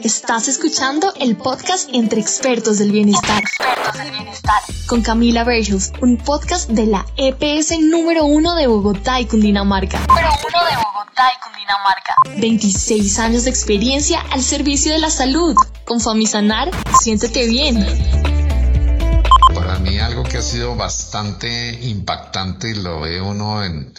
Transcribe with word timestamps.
Estás 0.00 0.46
escuchando 0.46 1.12
el 1.18 1.36
podcast 1.36 1.88
Entre 1.92 2.20
Expertos 2.20 2.78
del 2.78 2.92
Bienestar. 2.92 3.42
Expertos 3.42 3.98
del 3.98 4.10
Bienestar. 4.12 4.62
Con 4.86 5.02
Camila 5.02 5.42
Bergels, 5.42 5.92
un 6.00 6.16
podcast 6.16 6.70
de 6.70 6.86
la 6.86 7.04
EPS 7.16 7.80
número 7.80 8.24
uno 8.24 8.54
de 8.54 8.68
Bogotá 8.68 9.20
y 9.20 9.26
Cundinamarca. 9.26 9.98
Número 10.06 10.28
uno 10.28 10.64
de 10.70 10.76
Bogotá 10.76 11.24
y 11.36 11.42
Cundinamarca. 11.42 12.14
26 12.38 13.18
años 13.18 13.44
de 13.44 13.50
experiencia 13.50 14.20
al 14.30 14.42
servicio 14.42 14.92
de 14.92 15.00
la 15.00 15.10
salud. 15.10 15.56
Con 15.84 16.00
Famisanar, 16.00 16.70
siéntete 17.02 17.48
bien. 17.48 17.84
Algo 20.00 20.22
que 20.22 20.38
ha 20.38 20.42
sido 20.42 20.74
bastante 20.74 21.78
impactante 21.82 22.70
y 22.70 22.74
lo 22.74 23.00
ve 23.00 23.20
uno 23.20 23.64
en, 23.64 23.92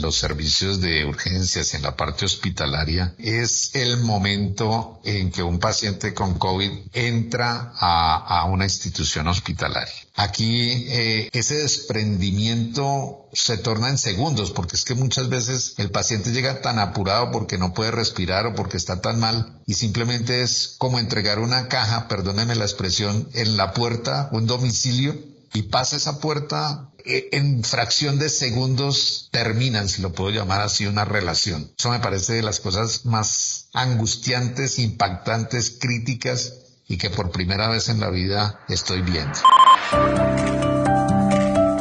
los 0.00 0.16
servicios 0.16 0.80
de 0.80 1.04
urgencias, 1.04 1.74
en 1.74 1.82
la 1.82 1.96
parte 1.96 2.24
hospitalaria, 2.24 3.14
es 3.18 3.74
el 3.74 3.98
momento 3.98 5.00
en 5.04 5.30
que 5.30 5.42
un 5.42 5.58
paciente 5.58 6.14
con 6.14 6.38
COVID 6.38 6.70
entra 6.92 7.72
a, 7.74 8.44
una 8.46 8.64
institución 8.64 9.26
hospitalaria. 9.28 9.92
Aquí 10.14 10.86
eh, 10.88 11.28
ese 11.32 11.56
desprendimiento 11.56 13.28
se 13.32 13.58
torna 13.58 13.88
en 13.90 13.98
segundos, 13.98 14.50
porque 14.50 14.76
es 14.76 14.84
que 14.84 14.94
muchas 14.94 15.28
veces 15.28 15.74
el 15.76 15.90
paciente 15.90 16.32
llega 16.32 16.60
tan 16.60 16.78
apurado 16.78 17.30
porque 17.30 17.58
no 17.58 17.74
puede 17.74 17.90
respirar 17.90 18.46
o 18.46 18.54
porque 18.54 18.76
está 18.76 19.00
tan 19.00 19.20
mal 19.20 19.60
y 19.66 19.74
simplemente 19.74 20.42
es 20.42 20.76
como 20.78 20.98
entregar 20.98 21.38
una 21.38 21.68
caja, 21.68 22.08
perdónenme 22.08 22.54
la 22.54 22.64
expresión, 22.64 23.28
en 23.34 23.56
la 23.56 23.74
puerta, 23.74 24.28
un 24.32 24.46
domicilio 24.46 25.14
y 25.54 25.62
pasa 25.62 25.96
esa 25.96 26.20
puerta 26.20 26.90
e, 27.04 27.28
en 27.32 27.64
fracción 27.64 28.18
de 28.18 28.28
segundos 28.28 29.28
terminan, 29.32 29.88
si 29.88 30.02
lo 30.02 30.12
puedo 30.12 30.30
llamar 30.30 30.60
así, 30.60 30.86
una 30.86 31.04
relación. 31.04 31.70
Eso 31.78 31.90
me 31.90 32.00
parece 32.00 32.34
de 32.34 32.42
las 32.42 32.60
cosas 32.60 33.06
más 33.06 33.68
angustiantes, 33.72 34.78
impactantes, 34.78 35.78
críticas 35.80 36.54
y 36.86 36.98
que 36.98 37.10
por 37.10 37.30
primera 37.30 37.68
vez 37.68 37.88
en 37.88 38.00
la 38.00 38.10
vida 38.10 38.60
estoy 38.68 39.02
viendo. 39.02 39.38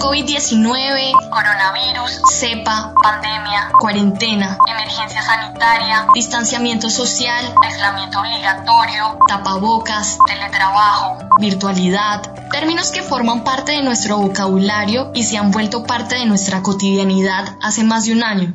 COVID-19, 0.07 1.11
coronavirus, 1.29 2.21
cepa, 2.31 2.93
pandemia, 3.03 3.71
cuarentena, 3.77 4.57
emergencia 4.65 5.21
sanitaria, 5.21 6.07
distanciamiento 6.13 6.89
social, 6.89 7.53
aislamiento 7.61 8.21
obligatorio, 8.21 9.19
tapabocas, 9.27 10.17
teletrabajo, 10.25 11.17
virtualidad, 11.41 12.21
términos 12.51 12.91
que 12.91 13.03
forman 13.03 13.43
parte 13.43 13.73
de 13.73 13.83
nuestro 13.83 14.17
vocabulario 14.17 15.11
y 15.13 15.23
se 15.23 15.37
han 15.37 15.51
vuelto 15.51 15.83
parte 15.83 16.15
de 16.15 16.25
nuestra 16.25 16.63
cotidianidad 16.63 17.57
hace 17.61 17.83
más 17.83 18.05
de 18.05 18.13
un 18.13 18.23
año. 18.23 18.53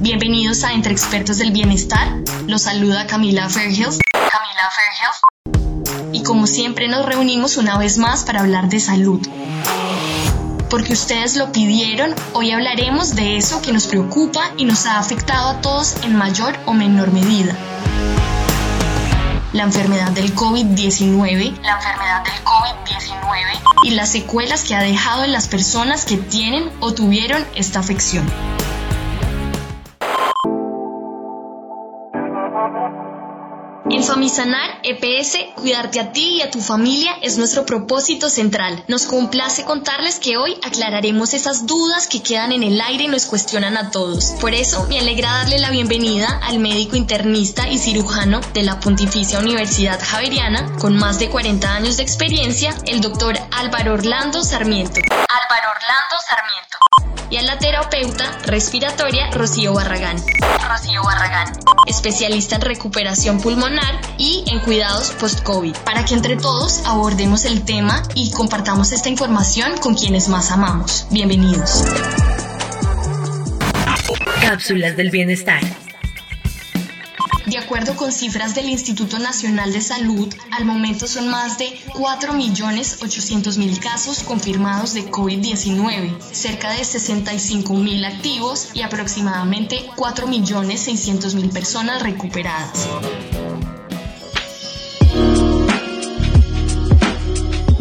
Bienvenidos 0.00 0.64
a 0.64 0.72
Entre 0.72 0.92
Expertos 0.92 1.36
del 1.36 1.52
Bienestar. 1.52 2.08
Los 2.46 2.62
saluda 2.62 3.06
Camila 3.06 3.50
Fairhills. 3.50 3.98
Camila 4.12 4.70
Fairhills. 4.72 6.14
Y 6.14 6.22
como 6.22 6.46
siempre 6.46 6.88
nos 6.88 7.04
reunimos 7.04 7.58
una 7.58 7.76
vez 7.76 7.98
más 7.98 8.24
para 8.24 8.40
hablar 8.40 8.70
de 8.70 8.80
salud 8.80 9.20
porque 10.68 10.92
ustedes 10.92 11.36
lo 11.36 11.52
pidieron, 11.52 12.14
hoy 12.32 12.50
hablaremos 12.50 13.14
de 13.14 13.36
eso 13.36 13.62
que 13.62 13.72
nos 13.72 13.86
preocupa 13.86 14.50
y 14.56 14.64
nos 14.64 14.86
ha 14.86 14.98
afectado 14.98 15.48
a 15.48 15.60
todos 15.60 15.96
en 16.02 16.16
mayor 16.16 16.56
o 16.66 16.72
menor 16.72 17.12
medida. 17.12 17.56
La 19.52 19.62
enfermedad 19.62 20.10
del 20.10 20.34
COVID-19, 20.34 21.60
la 21.62 21.76
enfermedad 21.76 22.24
del 22.24 22.44
COVID-19 22.44 23.60
y 23.84 23.90
las 23.90 24.10
secuelas 24.10 24.64
que 24.64 24.74
ha 24.74 24.82
dejado 24.82 25.24
en 25.24 25.32
las 25.32 25.48
personas 25.48 26.04
que 26.04 26.16
tienen 26.16 26.70
o 26.80 26.92
tuvieron 26.92 27.44
esta 27.54 27.80
afección. 27.80 28.26
En 33.96 34.04
Famisanar 34.04 34.82
EPS, 34.82 35.54
cuidarte 35.54 36.00
a 36.00 36.12
ti 36.12 36.36
y 36.36 36.42
a 36.42 36.50
tu 36.50 36.60
familia 36.60 37.16
es 37.22 37.38
nuestro 37.38 37.64
propósito 37.64 38.28
central. 38.28 38.84
Nos 38.88 39.06
complace 39.06 39.64
contarles 39.64 40.18
que 40.18 40.36
hoy 40.36 40.54
aclararemos 40.62 41.32
esas 41.32 41.66
dudas 41.66 42.06
que 42.06 42.22
quedan 42.22 42.52
en 42.52 42.62
el 42.62 42.78
aire 42.78 43.04
y 43.04 43.08
nos 43.08 43.24
cuestionan 43.24 43.78
a 43.78 43.90
todos. 43.90 44.34
Por 44.38 44.52
eso 44.52 44.84
me 44.90 44.98
alegra 44.98 45.32
darle 45.32 45.60
la 45.60 45.70
bienvenida 45.70 46.42
al 46.42 46.58
médico 46.58 46.96
internista 46.96 47.70
y 47.70 47.78
cirujano 47.78 48.42
de 48.52 48.64
la 48.64 48.80
Pontificia 48.80 49.38
Universidad 49.38 49.98
Javeriana, 49.98 50.76
con 50.78 50.94
más 50.94 51.18
de 51.18 51.30
40 51.30 51.74
años 51.74 51.96
de 51.96 52.02
experiencia, 52.02 52.76
el 52.84 53.00
doctor 53.00 53.38
Álvaro 53.50 53.94
Orlando 53.94 54.44
Sarmiento. 54.44 55.00
Álvaro 55.10 55.70
Orlando 55.74 56.16
Sarmiento 56.28 56.85
y 57.30 57.36
a 57.36 57.42
la 57.42 57.58
terapeuta 57.58 58.38
respiratoria 58.46 59.30
Rocío 59.30 59.74
Barragán. 59.74 60.16
Rocío 60.68 61.02
Barragán, 61.02 61.52
especialista 61.86 62.56
en 62.56 62.62
recuperación 62.62 63.40
pulmonar 63.40 64.00
y 64.18 64.44
en 64.48 64.60
cuidados 64.60 65.10
post-COVID, 65.12 65.76
para 65.84 66.04
que 66.04 66.14
entre 66.14 66.36
todos 66.36 66.82
abordemos 66.86 67.44
el 67.44 67.64
tema 67.64 68.02
y 68.14 68.30
compartamos 68.30 68.92
esta 68.92 69.08
información 69.08 69.78
con 69.78 69.94
quienes 69.94 70.28
más 70.28 70.50
amamos. 70.50 71.06
Bienvenidos. 71.10 71.84
Cápsulas 74.40 74.96
del 74.96 75.10
bienestar. 75.10 75.60
Acuerdo 77.66 77.96
con 77.96 78.12
cifras 78.12 78.54
del 78.54 78.68
Instituto 78.68 79.18
Nacional 79.18 79.72
de 79.72 79.80
Salud, 79.80 80.32
al 80.52 80.64
momento 80.64 81.08
son 81.08 81.28
más 81.28 81.58
de 81.58 81.76
4.800.000 81.94 83.80
casos 83.80 84.22
confirmados 84.22 84.94
de 84.94 85.10
COVID-19, 85.10 86.16
cerca 86.30 86.70
de 86.70 86.82
65.000 86.82 88.06
activos 88.06 88.68
y 88.72 88.82
aproximadamente 88.82 89.84
4.600.000 89.96 91.52
personas 91.52 92.04
recuperadas. 92.04 92.86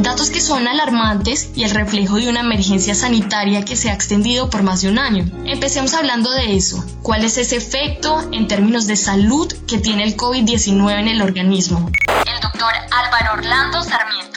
Datos 0.05 0.29
que 0.29 0.39
son 0.39 0.67
alarmantes 0.67 1.49
y 1.55 1.63
el 1.63 1.71
reflejo 1.71 2.17
de 2.17 2.29
una 2.29 2.41
emergencia 2.41 2.93
sanitaria 2.93 3.66
que 3.66 3.75
se 3.75 3.89
ha 3.89 3.93
extendido 3.95 4.51
por 4.51 4.61
más 4.61 4.83
de 4.83 4.89
un 4.89 4.99
año. 4.99 5.25
Empecemos 5.47 5.95
hablando 5.95 6.31
de 6.31 6.55
eso. 6.55 6.85
¿Cuál 7.01 7.23
es 7.23 7.39
ese 7.39 7.55
efecto 7.55 8.23
en 8.31 8.47
términos 8.47 8.85
de 8.85 8.97
salud 8.97 9.51
que 9.67 9.79
tiene 9.79 10.03
el 10.03 10.15
COVID-19 10.15 10.99
en 10.99 11.07
el 11.07 11.23
organismo? 11.23 11.89
El 12.27 12.39
doctor 12.39 12.71
Álvaro 12.91 13.33
Orlando 13.33 13.81
Sarmiento 13.81 14.34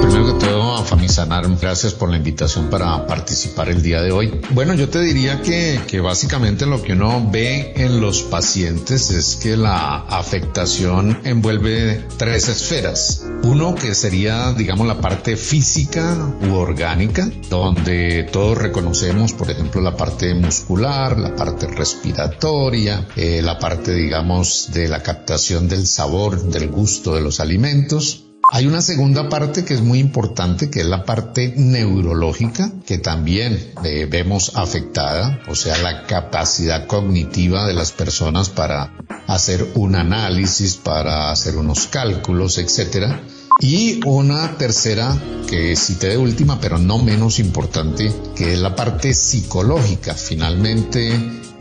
Primero 0.00 0.26
que 0.26 0.46
todo, 0.46 0.74
a 0.74 0.84
Famisanar, 0.84 1.46
gracias 1.60 1.94
por 1.94 2.10
la 2.10 2.16
invitación 2.16 2.68
para 2.68 3.06
participar 3.06 3.68
el 3.68 3.82
día 3.82 4.02
de 4.02 4.12
hoy. 4.12 4.40
Bueno, 4.50 4.74
yo 4.74 4.88
te 4.88 5.00
diría 5.00 5.40
que, 5.40 5.80
que 5.86 6.00
básicamente 6.00 6.66
lo 6.66 6.82
que 6.82 6.92
uno 6.92 7.28
ve 7.30 7.72
en 7.76 8.00
los 8.00 8.22
pacientes 8.22 9.10
es 9.10 9.36
que 9.36 9.56
la 9.56 9.96
afectación 9.96 11.20
envuelve 11.24 12.06
tres 12.16 12.48
esferas. 12.48 13.24
Uno 13.42 13.74
que 13.74 13.94
sería, 13.94 14.52
digamos, 14.52 14.86
la 14.86 15.00
parte 15.00 15.36
física 15.36 16.34
u 16.48 16.54
orgánica, 16.54 17.28
donde 17.48 18.28
todos 18.32 18.58
reconocemos, 18.58 19.32
por 19.32 19.50
ejemplo, 19.50 19.80
la 19.80 19.96
parte 19.96 20.34
muscular, 20.34 21.18
la 21.18 21.34
parte 21.36 21.66
respiratoria, 21.66 23.06
eh, 23.16 23.40
la 23.42 23.58
parte, 23.58 23.94
digamos, 23.94 24.70
de 24.72 24.88
la 24.88 25.02
captación 25.02 25.68
del 25.68 25.86
sabor, 25.86 26.42
del 26.42 26.68
gusto 26.68 27.14
de 27.14 27.20
los 27.20 27.40
alimentos. 27.40 28.23
Hay 28.50 28.66
una 28.66 28.82
segunda 28.82 29.28
parte 29.28 29.64
que 29.64 29.74
es 29.74 29.80
muy 29.80 29.98
importante, 29.98 30.70
que 30.70 30.80
es 30.80 30.86
la 30.86 31.04
parte 31.04 31.54
neurológica, 31.56 32.70
que 32.86 32.98
también 32.98 33.72
eh, 33.84 34.06
vemos 34.10 34.52
afectada, 34.54 35.40
o 35.48 35.54
sea, 35.54 35.76
la 35.78 36.06
capacidad 36.06 36.86
cognitiva 36.86 37.66
de 37.66 37.74
las 37.74 37.92
personas 37.92 38.50
para 38.50 38.92
hacer 39.26 39.66
un 39.74 39.96
análisis, 39.96 40.76
para 40.76 41.30
hacer 41.30 41.56
unos 41.56 41.86
cálculos, 41.86 42.58
etcétera. 42.58 43.22
Y 43.60 44.00
una 44.04 44.58
tercera, 44.58 45.16
que 45.46 45.76
cité 45.76 46.08
de 46.08 46.16
última, 46.16 46.60
pero 46.60 46.78
no 46.78 46.98
menos 46.98 47.38
importante, 47.38 48.12
que 48.34 48.54
es 48.54 48.58
la 48.58 48.74
parte 48.74 49.14
psicológica. 49.14 50.14
Finalmente, 50.14 51.12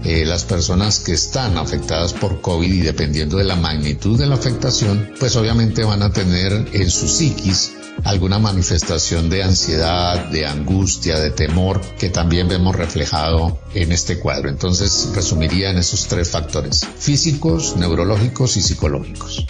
eh, 0.03 0.25
las 0.25 0.43
personas 0.43 0.99
que 0.99 1.13
están 1.13 1.57
afectadas 1.57 2.13
por 2.13 2.41
COVID 2.41 2.71
y 2.71 2.81
dependiendo 2.81 3.37
de 3.37 3.45
la 3.45 3.55
magnitud 3.55 4.17
de 4.17 4.25
la 4.25 4.35
afectación, 4.35 5.11
pues 5.19 5.35
obviamente 5.35 5.84
van 5.84 6.01
a 6.01 6.11
tener 6.11 6.67
en 6.73 6.90
su 6.90 7.07
psiquis 7.07 7.73
alguna 8.03 8.39
manifestación 8.39 9.29
de 9.29 9.43
ansiedad, 9.43 10.25
de 10.29 10.46
angustia, 10.46 11.19
de 11.19 11.29
temor, 11.29 11.79
que 11.99 12.09
también 12.09 12.47
vemos 12.47 12.75
reflejado 12.75 13.59
en 13.73 13.91
este 13.91 14.19
cuadro. 14.19 14.49
Entonces, 14.49 15.11
resumiría 15.16 15.69
en 15.69 15.78
esos 15.78 16.07
tres 16.07 16.31
factores, 16.31 16.85
físicos, 16.97 17.78
neurológicos 17.78 18.57
y 18.57 18.61
psicológicos. 18.61 19.46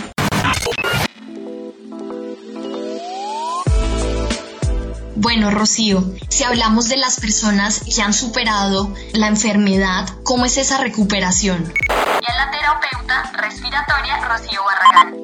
Bueno, 5.23 5.51
Rocío, 5.51 6.03
si 6.27 6.43
hablamos 6.43 6.89
de 6.89 6.97
las 6.97 7.17
personas 7.17 7.79
que 7.79 8.01
han 8.01 8.13
superado 8.13 8.93
la 9.13 9.27
enfermedad, 9.27 10.05
¿cómo 10.23 10.43
es 10.43 10.57
esa 10.57 10.79
recuperación? 10.79 11.73
Y 11.89 12.29
a 12.29 12.35
la 12.35 12.51
terapeuta 12.51 13.31
respiratoria 13.37 14.19
Rocío 14.27 14.59
Barragán. 14.65 15.15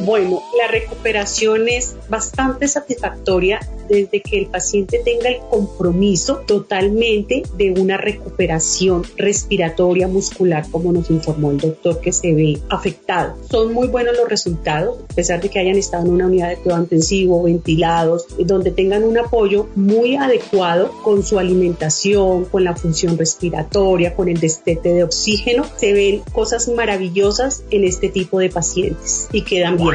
Bueno, 0.00 0.42
la 0.58 0.68
recuperación 0.68 1.68
es 1.68 1.96
bastante 2.08 2.66
satisfactoria 2.66 3.60
desde 3.88 4.20
que 4.20 4.38
el 4.38 4.46
paciente 4.46 5.00
tenga 5.04 5.28
el 5.28 5.40
compromiso 5.50 6.42
totalmente 6.46 7.42
de 7.56 7.72
una 7.72 7.96
recuperación 7.96 9.02
respiratoria 9.16 10.08
muscular, 10.08 10.66
como 10.70 10.92
nos 10.92 11.10
informó 11.10 11.50
el 11.50 11.58
doctor 11.58 12.00
que 12.00 12.12
se 12.12 12.34
ve 12.34 12.60
afectado. 12.68 13.36
Son 13.50 13.72
muy 13.72 13.88
buenos 13.88 14.16
los 14.16 14.28
resultados, 14.28 14.98
a 15.10 15.14
pesar 15.14 15.40
de 15.40 15.48
que 15.48 15.58
hayan 15.58 15.76
estado 15.76 16.06
en 16.06 16.12
una 16.12 16.26
unidad 16.26 16.48
de 16.48 16.56
cuidado 16.56 16.82
intensivo, 16.82 17.42
ventilados, 17.42 18.26
donde 18.38 18.70
tengan 18.70 19.04
un 19.04 19.18
apoyo 19.18 19.68
muy 19.74 20.16
adecuado 20.16 20.90
con 21.02 21.22
su 21.22 21.38
alimentación, 21.38 22.44
con 22.46 22.64
la 22.64 22.76
función 22.76 23.18
respiratoria, 23.18 24.14
con 24.14 24.28
el 24.28 24.40
destete 24.40 24.92
de 24.92 25.04
oxígeno. 25.04 25.64
Se 25.76 25.92
ven 25.92 26.22
cosas 26.32 26.68
maravillosas 26.68 27.62
en 27.70 27.84
este 27.84 28.08
tipo 28.08 28.38
de 28.38 28.50
pacientes 28.50 29.28
y 29.32 29.42
quedan 29.42 29.76
bien. 29.76 29.94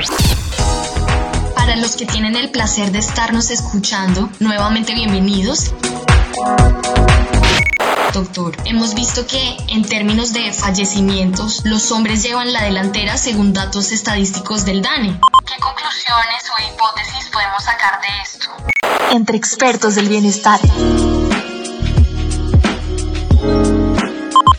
Para 1.60 1.76
los 1.76 1.98
que 1.98 2.06
tienen 2.06 2.38
el 2.38 2.52
placer 2.52 2.90
de 2.94 3.00
estarnos 3.00 3.52
escuchando, 3.52 4.30
nuevamente 4.40 4.94
bienvenidos. 4.94 5.74
Doctor, 8.14 8.56
hemos 8.64 8.96
visto 8.96 9.28
que 9.28 9.58
en 9.68 9.84
términos 9.84 10.32
de 10.32 10.54
fallecimientos, 10.54 11.66
los 11.66 11.92
hombres 11.92 12.24
llevan 12.24 12.54
la 12.54 12.64
delantera 12.64 13.18
según 13.18 13.52
datos 13.52 13.92
estadísticos 13.92 14.64
del 14.64 14.82
DANE. 14.82 15.20
¿Qué 15.46 15.62
conclusiones 15.62 16.46
o 16.50 16.74
hipótesis 16.74 17.30
podemos 17.30 17.62
sacar 17.62 18.00
de 18.00 18.08
esto? 18.24 18.48
Entre 19.12 19.36
expertos 19.36 19.96
del 19.96 20.08
bienestar. 20.08 20.62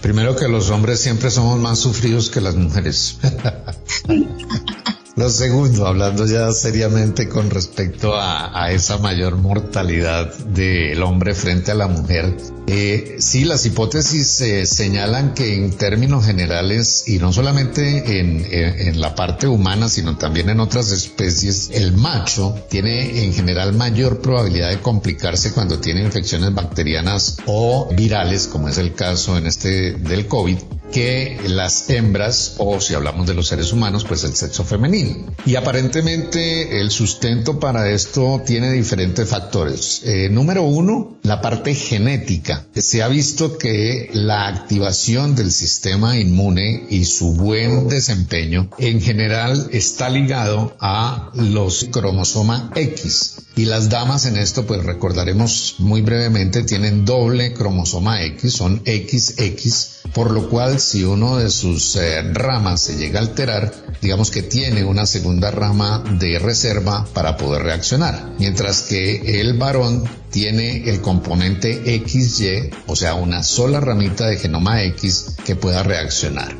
Primero 0.03 0.37
que 0.37 0.49
los 0.49 0.69
hombres 0.69 1.01
siempre 1.01 1.31
somos 1.31 1.59
más 1.59 1.79
sufridos 1.79 2.29
que 2.29 2.43
las 2.43 2.57
mujeres. 2.57 3.19
Lo 5.17 5.29
segundo, 5.29 5.87
hablando 5.87 6.25
ya 6.25 6.53
seriamente 6.53 7.29
con 7.29 7.51
respecto 7.51 8.13
a, 8.15 8.71
esa 8.71 8.99
mayor 8.99 9.37
mortalidad 9.37 10.33
del 10.39 11.03
hombre 11.03 11.35
frente 11.35 11.73
a 11.73 11.75
la 11.75 11.89
mujer, 11.89 12.37
eh, 12.73 13.17
sí, 13.19 13.45
las 13.45 13.67
hipótesis 13.67 14.41
eh, 14.43 14.65
señalan 14.65 15.35
que 15.35 15.57
en 15.57 15.73
términos 15.73 16.25
generales, 16.25 17.03
y 17.09 17.19
no 17.19 17.33
solamente 17.33 18.21
en, 18.21 18.47
en, 18.49 19.01
la 19.01 19.17
parte 19.17 19.49
humana, 19.49 19.89
sino 19.89 20.17
también 20.17 20.51
en 20.51 20.61
otras 20.61 20.93
especies, 20.93 21.71
el 21.73 21.93
macho 21.95 22.55
tiene 22.69 23.25
en 23.25 23.33
general 23.33 23.73
mayor 23.73 24.21
probabilidad 24.21 24.71
de 24.71 24.79
complicarse 24.79 25.53
cuando 25.53 25.81
tiene 25.81 26.03
infecciones 26.03 26.55
bacterianas 26.55 27.39
o 27.47 27.89
virales, 27.93 28.47
como 28.47 28.69
es 28.69 28.79
el 28.79 28.95
caso 28.95 29.37
en 29.37 29.49
este 29.49 29.95
del 29.95 30.29
COVID, 30.29 30.59
que 30.93 31.41
las 31.47 31.89
hembras, 31.91 32.55
o 32.59 32.81
si 32.81 32.95
hablamos 32.95 33.27
de 33.27 33.35
los 33.35 33.49
seres 33.49 33.73
humanos, 33.73 34.05
pues 34.05 34.25
el 34.25 34.35
sexo 34.35 34.65
femenino. 34.65 35.33
Y 35.47 35.57
aparentemente 35.57 36.81
el 36.81 36.91
sustento 36.91 37.59
para 37.59 37.91
esto 37.91 38.43
tiene 38.45 38.73
diferentes 38.73 39.29
factores. 39.29 40.03
Eh, 40.05 40.29
número 40.31 40.63
uno, 40.63 41.19
la 41.23 41.41
parte 41.41 41.75
genética. 41.75 42.60
Se 42.75 43.03
ha 43.03 43.09
visto 43.09 43.59
que 43.59 44.11
la 44.13 44.49
activación 44.49 45.35
del 45.35 45.51
sistema 45.51 46.19
inmune 46.19 46.87
y 46.91 47.05
su 47.05 47.35
buen 47.35 47.89
desempeño 47.89 48.71
en 48.79 49.01
general 49.01 49.69
está 49.73 50.09
ligado 50.09 50.77
a 50.81 51.31
los 51.35 51.89
cromosoma 51.91 52.71
X. 52.75 53.37
Y 53.61 53.67
las 53.67 53.91
damas 53.91 54.25
en 54.25 54.39
esto, 54.39 54.65
pues 54.65 54.83
recordaremos 54.85 55.75
muy 55.81 56.01
brevemente, 56.01 56.63
tienen 56.63 57.05
doble 57.05 57.53
cromosoma 57.53 58.23
X, 58.23 58.55
son 58.55 58.83
XX, 58.87 60.01
por 60.15 60.31
lo 60.31 60.49
cual 60.49 60.81
si 60.81 61.05
uno 61.05 61.37
de 61.37 61.51
sus 61.51 61.95
eh, 61.97 62.23
ramas 62.33 62.81
se 62.81 62.97
llega 62.97 63.21
a 63.21 63.23
alterar, 63.23 63.71
digamos 64.01 64.31
que 64.31 64.43
tiene 64.43 64.83
una 64.83 65.05
segunda 65.05 65.51
rama 65.51 66.03
de 66.19 66.39
reserva 66.39 67.07
para 67.13 67.37
poder 67.37 67.65
reaccionar. 67.65 68.33
Mientras 68.39 68.81
que 68.81 69.43
el 69.43 69.59
varón 69.59 70.05
tiene 70.31 70.89
el 70.89 71.03
componente 71.03 72.03
XY, 72.03 72.71
o 72.87 72.97
sea, 72.97 73.13
una 73.13 73.43
sola 73.43 73.79
ramita 73.79 74.27
de 74.27 74.39
genoma 74.39 74.85
X 74.85 75.37
que 75.45 75.55
pueda 75.55 75.83
reaccionar. 75.83 76.57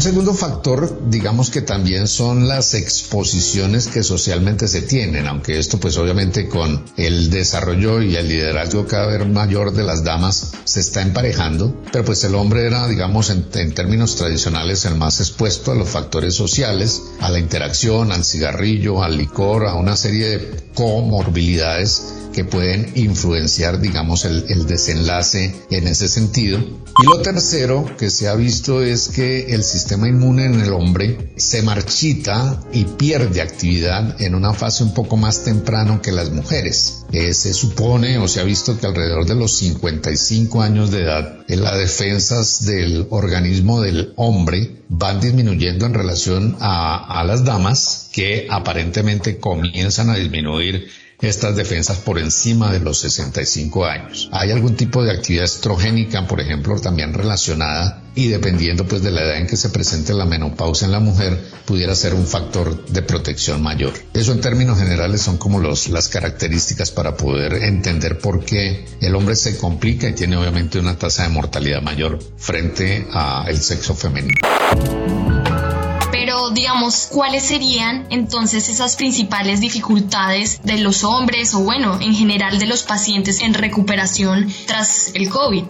Un 0.00 0.04
segundo 0.04 0.32
factor, 0.32 1.10
digamos 1.10 1.50
que 1.50 1.60
también 1.60 2.08
son 2.08 2.48
las 2.48 2.72
exposiciones 2.72 3.86
que 3.86 4.02
socialmente 4.02 4.66
se 4.66 4.80
tienen, 4.80 5.26
aunque 5.26 5.58
esto 5.58 5.78
pues 5.78 5.98
obviamente 5.98 6.48
con 6.48 6.86
el 6.96 7.28
desarrollo 7.28 8.00
y 8.00 8.16
el 8.16 8.26
liderazgo 8.26 8.86
cada 8.86 9.08
vez 9.08 9.28
mayor 9.28 9.74
de 9.74 9.82
las 9.82 10.02
damas 10.02 10.52
se 10.64 10.80
está 10.80 11.02
emparejando, 11.02 11.82
pero 11.92 12.02
pues 12.02 12.24
el 12.24 12.34
hombre 12.34 12.66
era, 12.66 12.88
digamos, 12.88 13.28
en, 13.28 13.44
en 13.52 13.74
términos 13.74 14.16
tradicionales 14.16 14.86
el 14.86 14.94
más 14.94 15.20
expuesto 15.20 15.72
a 15.72 15.74
los 15.74 15.90
factores 15.90 16.32
sociales, 16.32 17.02
a 17.20 17.28
la 17.28 17.38
interacción, 17.38 18.10
al 18.10 18.24
cigarrillo, 18.24 19.02
al 19.02 19.18
licor, 19.18 19.66
a 19.66 19.74
una 19.74 19.96
serie 19.96 20.28
de 20.28 20.60
comorbilidades 20.72 22.14
que 22.32 22.44
pueden 22.44 22.92
influenciar, 22.94 23.80
digamos, 23.80 24.24
el, 24.24 24.44
el, 24.48 24.66
desenlace 24.66 25.54
en 25.70 25.88
ese 25.88 26.08
sentido. 26.08 26.58
Y 26.58 27.06
lo 27.06 27.22
tercero 27.22 27.84
que 27.98 28.10
se 28.10 28.28
ha 28.28 28.34
visto 28.34 28.82
es 28.82 29.08
que 29.08 29.52
el 29.52 29.64
sistema 29.64 29.89
inmune 29.94 30.46
en 30.46 30.60
el 30.60 30.72
hombre 30.72 31.32
se 31.36 31.62
marchita 31.62 32.60
y 32.72 32.84
pierde 32.84 33.40
actividad 33.40 34.20
en 34.20 34.34
una 34.34 34.52
fase 34.52 34.84
un 34.84 34.94
poco 34.94 35.16
más 35.16 35.44
temprano 35.44 36.00
que 36.02 36.12
las 36.12 36.30
mujeres. 36.30 37.04
Se 37.10 37.54
supone 37.54 38.18
o 38.18 38.28
se 38.28 38.40
ha 38.40 38.44
visto 38.44 38.78
que 38.78 38.86
alrededor 38.86 39.26
de 39.26 39.34
los 39.34 39.56
55 39.56 40.62
años 40.62 40.90
de 40.90 41.02
edad, 41.02 41.44
en 41.48 41.62
las 41.62 41.78
defensas 41.78 42.64
del 42.66 43.06
organismo 43.10 43.80
del 43.80 44.12
hombre 44.16 44.82
van 44.88 45.20
disminuyendo 45.20 45.86
en 45.86 45.94
relación 45.94 46.56
a 46.60 47.22
las 47.26 47.44
damas 47.44 48.08
que 48.12 48.46
aparentemente 48.50 49.38
comienzan 49.38 50.10
a 50.10 50.16
disminuir 50.16 50.88
estas 51.22 51.56
defensas 51.56 51.98
por 51.98 52.18
encima 52.18 52.72
de 52.72 52.80
los 52.80 52.98
65 53.00 53.84
años. 53.84 54.28
Hay 54.32 54.50
algún 54.50 54.76
tipo 54.76 55.02
de 55.02 55.12
actividad 55.12 55.44
estrogénica, 55.44 56.26
por 56.26 56.40
ejemplo, 56.40 56.78
también 56.80 57.12
relacionada 57.14 58.02
y 58.14 58.28
dependiendo 58.28 58.86
pues 58.86 59.02
de 59.02 59.10
la 59.10 59.22
edad 59.22 59.36
en 59.36 59.46
que 59.46 59.56
se 59.56 59.68
presente 59.70 60.14
la 60.14 60.24
menopausia 60.24 60.86
en 60.86 60.92
la 60.92 61.00
mujer, 61.00 61.38
pudiera 61.64 61.94
ser 61.94 62.14
un 62.14 62.26
factor 62.26 62.86
de 62.86 63.02
protección 63.02 63.62
mayor. 63.62 63.92
Eso 64.14 64.32
en 64.32 64.40
términos 64.40 64.78
generales 64.78 65.22
son 65.22 65.36
como 65.36 65.58
los, 65.60 65.88
las 65.88 66.08
características 66.08 66.90
para 66.90 67.16
poder 67.16 67.54
entender 67.54 68.18
por 68.18 68.44
qué 68.44 68.86
el 69.00 69.14
hombre 69.14 69.36
se 69.36 69.56
complica 69.56 70.08
y 70.08 70.14
tiene 70.14 70.36
obviamente 70.36 70.78
una 70.78 70.98
tasa 70.98 71.22
de 71.24 71.28
mortalidad 71.28 71.82
mayor 71.82 72.18
frente 72.36 73.06
al 73.12 73.60
sexo 73.60 73.94
femenino 73.94 74.34
digamos, 76.50 77.08
¿cuáles 77.10 77.44
serían 77.44 78.06
entonces 78.10 78.68
esas 78.68 78.96
principales 78.96 79.60
dificultades 79.60 80.60
de 80.62 80.78
los 80.78 81.04
hombres 81.04 81.54
o 81.54 81.60
bueno, 81.60 81.98
en 82.00 82.14
general 82.14 82.58
de 82.58 82.66
los 82.66 82.82
pacientes 82.82 83.40
en 83.40 83.54
recuperación 83.54 84.52
tras 84.66 85.12
el 85.14 85.28
COVID? 85.28 85.64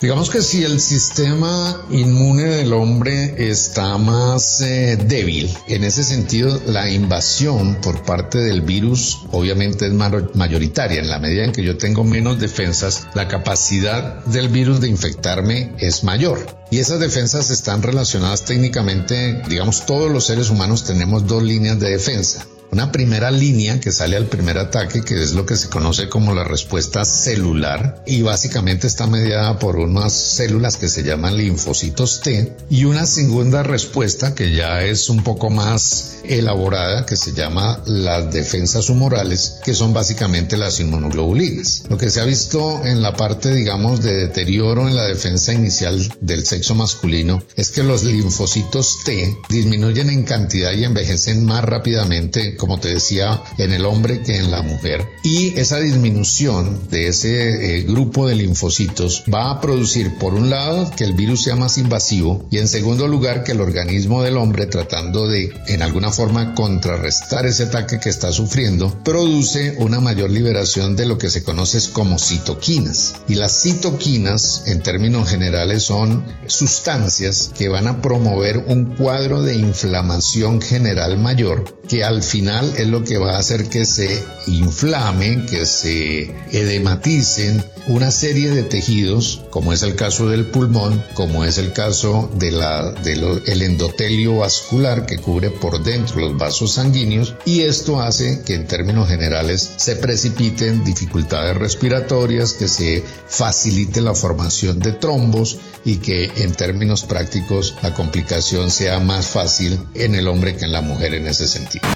Digamos 0.00 0.30
que 0.30 0.40
si 0.40 0.64
el 0.64 0.80
sistema 0.80 1.84
inmune 1.90 2.44
del 2.44 2.72
hombre 2.72 3.50
está 3.50 3.98
más 3.98 4.62
eh, 4.62 4.96
débil, 4.96 5.54
en 5.68 5.84
ese 5.84 6.04
sentido 6.04 6.58
la 6.66 6.90
invasión 6.90 7.74
por 7.82 8.02
parte 8.02 8.38
del 8.38 8.62
virus 8.62 9.18
obviamente 9.30 9.86
es 9.86 9.92
mayoritaria. 9.92 11.00
En 11.00 11.10
la 11.10 11.18
medida 11.18 11.44
en 11.44 11.52
que 11.52 11.62
yo 11.62 11.76
tengo 11.76 12.02
menos 12.02 12.40
defensas, 12.40 13.08
la 13.12 13.28
capacidad 13.28 14.24
del 14.24 14.48
virus 14.48 14.80
de 14.80 14.88
infectarme 14.88 15.74
es 15.76 16.02
mayor. 16.02 16.46
Y 16.70 16.78
esas 16.78 16.98
defensas 16.98 17.50
están 17.50 17.82
relacionadas 17.82 18.46
técnicamente, 18.46 19.42
digamos, 19.50 19.84
todos 19.84 20.10
los 20.10 20.24
seres 20.24 20.48
humanos 20.48 20.84
tenemos 20.84 21.26
dos 21.26 21.42
líneas 21.42 21.78
de 21.78 21.90
defensa 21.90 22.46
una 22.72 22.92
primera 22.92 23.30
línea 23.30 23.80
que 23.80 23.92
sale 23.92 24.16
al 24.16 24.26
primer 24.26 24.58
ataque, 24.58 25.02
que 25.02 25.22
es 25.22 25.32
lo 25.32 25.44
que 25.44 25.56
se 25.56 25.68
conoce 25.68 26.08
como 26.08 26.34
la 26.34 26.44
respuesta 26.44 27.04
celular, 27.04 28.02
y 28.06 28.22
básicamente 28.22 28.86
está 28.86 29.06
mediada 29.06 29.58
por 29.58 29.76
unas 29.76 30.12
células 30.12 30.76
que 30.76 30.88
se 30.88 31.02
llaman 31.02 31.36
linfocitos 31.36 32.20
T, 32.20 32.56
y 32.68 32.84
una 32.84 33.06
segunda 33.06 33.62
respuesta 33.62 34.34
que 34.34 34.54
ya 34.54 34.82
es 34.82 35.08
un 35.08 35.24
poco 35.24 35.50
más 35.50 36.19
elaborada, 36.30 37.06
que 37.06 37.16
se 37.16 37.32
llama 37.32 37.82
las 37.86 38.32
defensas 38.32 38.88
humorales, 38.90 39.58
que 39.64 39.74
son 39.74 39.92
básicamente 39.92 40.56
las 40.56 40.80
inmunoglobulinas. 40.80 41.84
Lo 41.88 41.98
que 41.98 42.10
se 42.10 42.20
ha 42.20 42.24
visto 42.24 42.84
en 42.84 43.02
la 43.02 43.14
parte, 43.16 43.54
digamos, 43.54 44.02
de 44.02 44.16
deterioro 44.16 44.88
en 44.88 44.96
la 44.96 45.04
defensa 45.04 45.52
inicial 45.52 46.12
del 46.20 46.46
sexo 46.46 46.74
masculino 46.74 47.42
es 47.56 47.70
que 47.70 47.82
los 47.82 48.04
linfocitos 48.04 48.98
T 49.04 49.36
disminuyen 49.48 50.10
en 50.10 50.24
cantidad 50.24 50.72
y 50.72 50.84
envejecen 50.84 51.44
más 51.44 51.64
rápidamente 51.64 52.20
como 52.56 52.78
te 52.78 52.88
decía, 52.88 53.42
en 53.58 53.72
el 53.72 53.84
hombre 53.84 54.22
que 54.22 54.36
en 54.36 54.50
la 54.50 54.62
mujer. 54.62 55.06
Y 55.22 55.58
esa 55.58 55.78
disminución 55.78 56.88
de 56.90 57.08
ese 57.08 57.78
eh, 57.78 57.82
grupo 57.82 58.26
de 58.26 58.34
linfocitos 58.34 59.24
va 59.32 59.50
a 59.50 59.60
producir, 59.60 60.16
por 60.18 60.34
un 60.34 60.50
lado, 60.50 60.90
que 60.96 61.04
el 61.04 61.14
virus 61.14 61.42
sea 61.42 61.56
más 61.56 61.78
invasivo 61.78 62.46
y 62.50 62.58
en 62.58 62.68
segundo 62.68 63.08
lugar, 63.08 63.44
que 63.44 63.52
el 63.52 63.60
organismo 63.60 64.22
del 64.22 64.36
hombre, 64.36 64.66
tratando 64.66 65.26
de, 65.26 65.52
en 65.66 65.82
alguna 65.82 66.10
forma, 66.10 66.19
contrarrestar 66.54 67.46
ese 67.46 67.64
ataque 67.64 67.98
que 67.98 68.10
está 68.10 68.32
sufriendo, 68.32 68.92
produce 69.02 69.76
una 69.78 70.00
mayor 70.00 70.30
liberación 70.30 70.94
de 70.94 71.06
lo 71.06 71.16
que 71.16 71.30
se 71.30 71.42
conoce 71.42 71.80
como 71.92 72.18
citoquinas. 72.18 73.14
Y 73.28 73.36
las 73.36 73.62
citoquinas, 73.62 74.64
en 74.66 74.82
términos 74.82 75.30
generales, 75.30 75.84
son 75.84 76.24
sustancias 76.46 77.50
que 77.56 77.68
van 77.68 77.86
a 77.86 78.02
promover 78.02 78.58
un 78.58 78.96
cuadro 78.96 79.42
de 79.42 79.54
inflamación 79.54 80.60
general 80.60 81.18
mayor 81.18 81.80
que 81.90 82.04
al 82.04 82.22
final 82.22 82.72
es 82.76 82.86
lo 82.86 83.02
que 83.02 83.18
va 83.18 83.32
a 83.32 83.38
hacer 83.38 83.68
que 83.68 83.84
se 83.84 84.22
inflamen, 84.46 85.44
que 85.46 85.66
se 85.66 86.32
edematicen 86.52 87.64
una 87.86 88.10
serie 88.10 88.50
de 88.50 88.62
tejidos, 88.62 89.42
como 89.50 89.72
es 89.72 89.82
el 89.82 89.94
caso 89.94 90.28
del 90.28 90.46
pulmón, 90.46 91.02
como 91.14 91.44
es 91.44 91.58
el 91.58 91.72
caso 91.72 92.30
de 92.34 92.50
la, 92.50 92.92
del 92.92 93.62
endotelio 93.62 94.38
vascular 94.38 95.06
que 95.06 95.18
cubre 95.18 95.50
por 95.50 95.82
dentro 95.82 96.20
los 96.20 96.36
vasos 96.36 96.74
sanguíneos 96.74 97.34
y 97.44 97.62
esto 97.62 98.00
hace 98.00 98.42
que 98.42 98.54
en 98.54 98.66
términos 98.66 99.08
generales 99.08 99.74
se 99.76 99.96
precipiten 99.96 100.84
dificultades 100.84 101.56
respiratorias, 101.56 102.52
que 102.52 102.68
se 102.68 103.04
facilite 103.26 104.00
la 104.00 104.14
formación 104.14 104.78
de 104.78 104.92
trombos 104.92 105.58
y 105.84 105.96
que 105.96 106.30
en 106.36 106.52
términos 106.52 107.04
prácticos 107.04 107.74
la 107.82 107.94
complicación 107.94 108.70
sea 108.70 109.00
más 109.00 109.26
fácil 109.26 109.78
en 109.94 110.14
el 110.14 110.28
hombre 110.28 110.56
que 110.56 110.64
en 110.64 110.72
la 110.72 110.82
mujer 110.82 111.14
en 111.14 111.26
ese 111.26 111.48
sentido. 111.48 111.86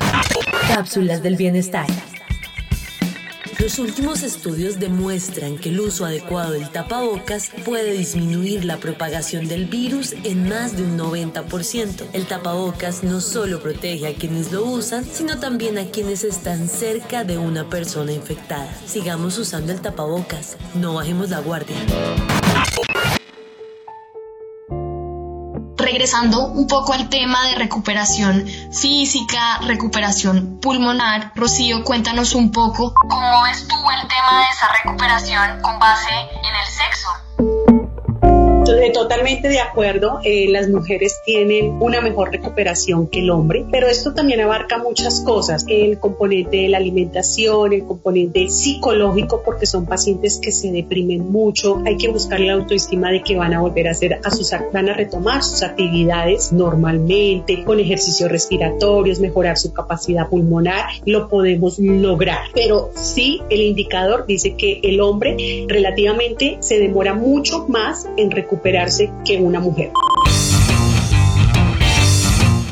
Cápsulas 0.69 1.23
del 1.23 1.37
bienestar. 1.37 1.87
Los 3.65 3.79
últimos 3.79 4.23
estudios 4.23 4.79
demuestran 4.79 5.57
que 5.57 5.71
el 5.71 5.81
uso 5.81 6.05
adecuado 6.05 6.53
del 6.53 6.69
tapabocas 6.69 7.51
puede 7.65 7.93
disminuir 7.93 8.67
la 8.67 8.77
propagación 8.77 9.49
del 9.49 9.65
virus 9.65 10.13
en 10.23 10.47
más 10.51 10.77
de 10.77 10.83
un 10.83 10.99
90%. 10.99 12.09
El 12.13 12.27
tapabocas 12.27 13.03
no 13.03 13.23
solo 13.23 13.61
protege 13.61 14.07
a 14.07 14.15
quienes 14.15 14.53
lo 14.53 14.67
usan, 14.67 15.07
sino 15.11 15.41
también 15.41 15.79
a 15.79 15.87
quienes 15.87 16.25
están 16.25 16.69
cerca 16.69 17.25
de 17.25 17.39
una 17.39 17.71
persona 17.71 18.13
infectada. 18.13 18.71
Sigamos 18.85 19.39
usando 19.39 19.73
el 19.73 19.81
tapabocas, 19.81 20.59
no 20.75 20.93
bajemos 20.93 21.31
la 21.31 21.41
guardia. 21.41 21.77
Regresando 25.95 26.49
un 26.49 26.67
poco 26.67 26.93
al 26.93 27.09
tema 27.09 27.47
de 27.47 27.55
recuperación 27.55 28.45
física, 28.73 29.59
recuperación 29.59 30.59
pulmonar, 30.61 31.31
Rocío, 31.37 31.85
cuéntanos 31.85 32.35
un 32.35 32.51
poco 32.51 32.93
cómo 33.09 33.45
tú 33.69 33.91
el 33.93 34.09
tema 34.09 34.41
de 34.41 34.47
esa 34.53 34.73
recuperación 34.83 35.63
con 35.63 35.79
base 35.79 36.11
en 36.13 36.57
el 36.57 36.67
sexo. 36.67 37.24
Totalmente 38.65 39.49
de 39.49 39.61
acuerdo, 39.61 40.21
eh, 40.25 40.47
las 40.49 40.71
mujeres 40.71 41.21
tienen 41.27 41.77
una 41.83 42.01
mejor 42.01 42.33
recuperación 42.33 43.09
que 43.09 43.21
el 43.21 43.29
hombre, 43.31 43.67
pero 43.71 43.87
esto 43.87 44.15
también 44.15 44.41
abarca 44.41 44.79
muchas 44.79 45.21
cosas, 45.21 45.67
el 45.69 45.99
componente 45.99 46.57
de 46.57 46.69
la 46.69 46.79
alimentación, 46.79 47.75
el 47.75 47.85
componente 47.85 48.49
psicológico, 48.49 49.43
porque 49.45 49.67
son 49.67 49.85
pacientes 49.85 50.39
que 50.39 50.53
se 50.53 50.73
deprimen 50.73 51.31
mucho, 51.31 51.83
hay 51.85 51.99
que 51.99 52.09
buscar 52.09 52.41
la 52.41 52.55
autoestima 52.55 53.11
de 53.11 53.23
que 53.23 53.37
van 53.37 53.53
a 53.53 53.61
volver 53.61 53.89
a 53.89 53.91
hacer, 53.91 54.21
a 54.25 54.31
sus, 54.31 54.53
van 54.73 54.89
a 54.89 54.95
retomar 54.95 55.43
sus 55.43 55.63
actividades 55.63 56.53
normalmente, 56.53 57.65
con 57.65 57.81
ejercicios 57.81 58.31
respiratorios, 58.31 59.21
mejorar 59.21 59.59
su 59.59 59.75
capacidad 59.75 60.31
pulmonar, 60.31 60.87
lo 61.05 61.29
podemos 61.29 61.79
lograr, 61.79 62.47
pero 62.55 62.91
sí 62.95 63.43
el 63.51 63.61
indicador 63.61 64.25
dice 64.27 64.55
que 64.55 64.81
el 64.83 65.01
hombre 65.03 65.67
relativamente 65.69 66.57
se 66.61 66.79
demora 66.79 67.13
mucho 67.13 67.67
más 67.69 68.09
en 68.17 68.31
recuperar 68.31 68.54
recuperarse 68.55 69.11
que 69.25 69.39
una 69.39 69.61
mujer. 69.61 69.91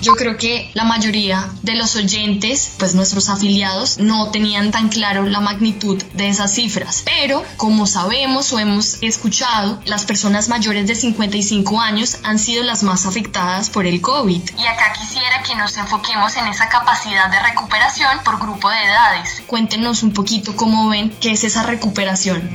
Yo 0.00 0.14
creo 0.14 0.36
que 0.36 0.68
la 0.74 0.82
mayoría 0.82 1.48
de 1.62 1.76
los 1.76 1.94
oyentes, 1.94 2.72
pues 2.76 2.92
nuestros 2.96 3.28
afiliados, 3.28 3.98
no 3.98 4.32
tenían 4.32 4.72
tan 4.72 4.88
claro 4.88 5.26
la 5.26 5.38
magnitud 5.38 6.02
de 6.14 6.28
esas 6.28 6.52
cifras. 6.52 7.04
Pero, 7.04 7.44
como 7.56 7.86
sabemos 7.86 8.52
o 8.52 8.58
hemos 8.58 9.00
escuchado, 9.00 9.80
las 9.84 10.04
personas 10.04 10.48
mayores 10.48 10.88
de 10.88 10.96
55 10.96 11.80
años 11.80 12.18
han 12.24 12.40
sido 12.40 12.64
las 12.64 12.82
más 12.82 13.06
afectadas 13.06 13.70
por 13.70 13.86
el 13.86 14.00
COVID. 14.00 14.42
Y 14.58 14.66
acá 14.66 14.92
quisiera 14.98 15.40
que 15.44 15.54
nos 15.54 15.76
enfoquemos 15.76 16.36
en 16.36 16.48
esa 16.48 16.68
capacidad 16.68 17.30
de 17.30 17.38
recuperación 17.38 18.18
por 18.24 18.40
grupo 18.40 18.70
de 18.70 18.82
edades. 18.84 19.42
Cuéntenos 19.46 20.02
un 20.02 20.12
poquito 20.12 20.56
cómo 20.56 20.88
ven 20.88 21.10
qué 21.20 21.30
es 21.30 21.44
esa 21.44 21.62
recuperación. 21.62 22.50